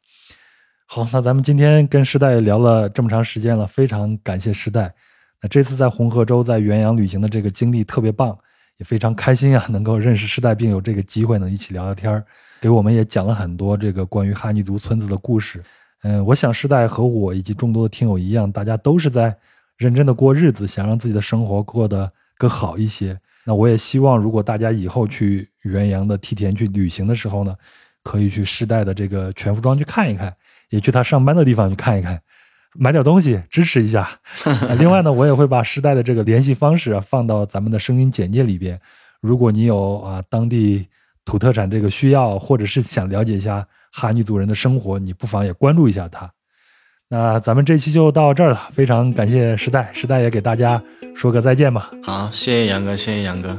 [0.87, 4.91] 好，那咱们今天跟时代聊了这么长时间了，非常感谢时代。
[5.39, 8.35] 那这次在红河州在元阳旅行的这个经历特别棒，
[8.77, 12.25] 也非常开心啊，能够认识世代，并有这个机会能一起聊聊天儿，
[12.59, 15.63] 给我们也讲了很多这个关于哈尼族村子的故事。
[16.09, 19.35] 嗯，我想世代和我以及众多的听友一样，大家都是在
[19.75, 23.19] 认真的过日子，想让自己的生活过得更好一些。
[23.43, 27.53] 那我也希望，如果大家以后去元阳的梯田去旅行的时候呢，
[28.03, 30.33] 可以去世代的这个全服装去看一看，
[30.69, 32.21] 也去他上班的地方去看一看。
[32.73, 34.09] 买点东西支持一下。
[34.79, 38.79] 另外呢，我也会把时代的这个联系方式啊放到咱们的声音简介里边。
[39.19, 40.87] 如果你有啊当地
[41.25, 43.67] 土特产这个需要，或者是想了解一下
[43.99, 46.29] 哈尼族人的生活，你不妨也关注一下他。
[47.09, 50.81] 那咱们这期就到这儿了，非常感谢时代，时代也给大家
[51.15, 51.89] 说个再见吧。
[52.03, 53.57] 好，谢谢杨哥，谢谢杨哥。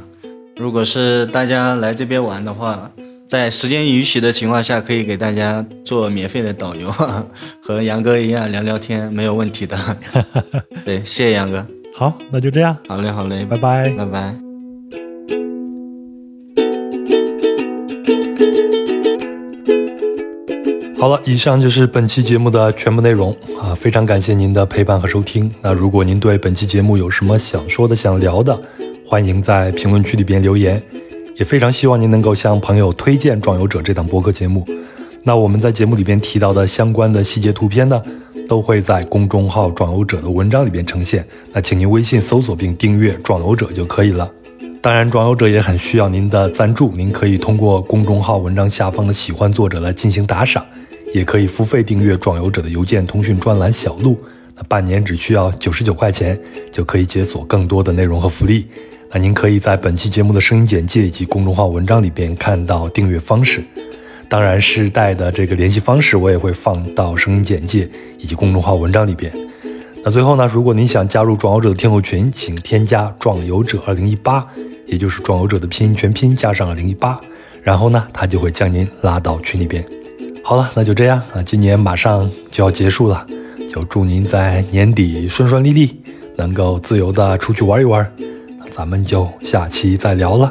[0.56, 2.90] 如果是大家来这边玩的话。
[3.28, 6.90] 在时间允许的情况下，可以给大家做免费的导游，
[7.62, 9.76] 和杨哥一样聊聊天，没有问题的。
[10.82, 11.66] 对，谢谢杨哥。
[11.94, 12.74] 好，那就这样。
[12.88, 14.47] 好嘞，好嘞，拜拜，拜拜。
[21.00, 23.30] 好了，以上就是本期节目的全部内容
[23.62, 23.72] 啊！
[23.72, 25.48] 非常感谢您的陪伴和收听。
[25.62, 28.60] 那如果您对本期节目有什么想说的、想聊的，
[29.06, 30.82] 欢迎在评论区里边留言。
[31.36, 34.66] 也非常希望您能够向朋友推荐《壮游者》这档播客节目。
[35.22, 38.02] 那我们在节目里边提到的相关的细节图片呢，
[38.48, 41.24] 都会在公众号“壮游者”的文章里边呈现。
[41.52, 44.28] 那请您微信搜索并订阅“壮游者”就可以了。
[44.82, 50.66] 当然，壮游者也很需要您的赞助，您可以通过公众号文章下方的“喜欢作者”来进行打赏，
[51.14, 54.18] 也可以付费订阅“壮游者”的邮件通讯专栏“小路”。
[54.54, 56.38] 那半年只需要九十九块钱，
[56.72, 58.66] 就可以解锁更多的内容和福利。
[59.10, 63.62] 那您可以在本期节目的声音简介以及公众号文章里边看到订阅方式，
[64.28, 69.32] 当然世代的这个联系方式我也会放到声音简介以及公众号文章里边。
[70.04, 74.46] 那最后呢，如果您想加入壮游者的听友群，请添加壮游者二零一八，
[74.86, 77.18] 也就是壮游者的拼音全拼加上二零一八，
[77.62, 79.84] 然后呢，他就会将您拉到群里边。
[80.48, 83.26] 好了，那就这样啊，今年马上就要结束了，
[83.70, 86.00] 就祝您在年底顺顺利利，
[86.38, 88.10] 能够自由的出去玩一玩。
[88.70, 90.50] 咱们就下期再聊了。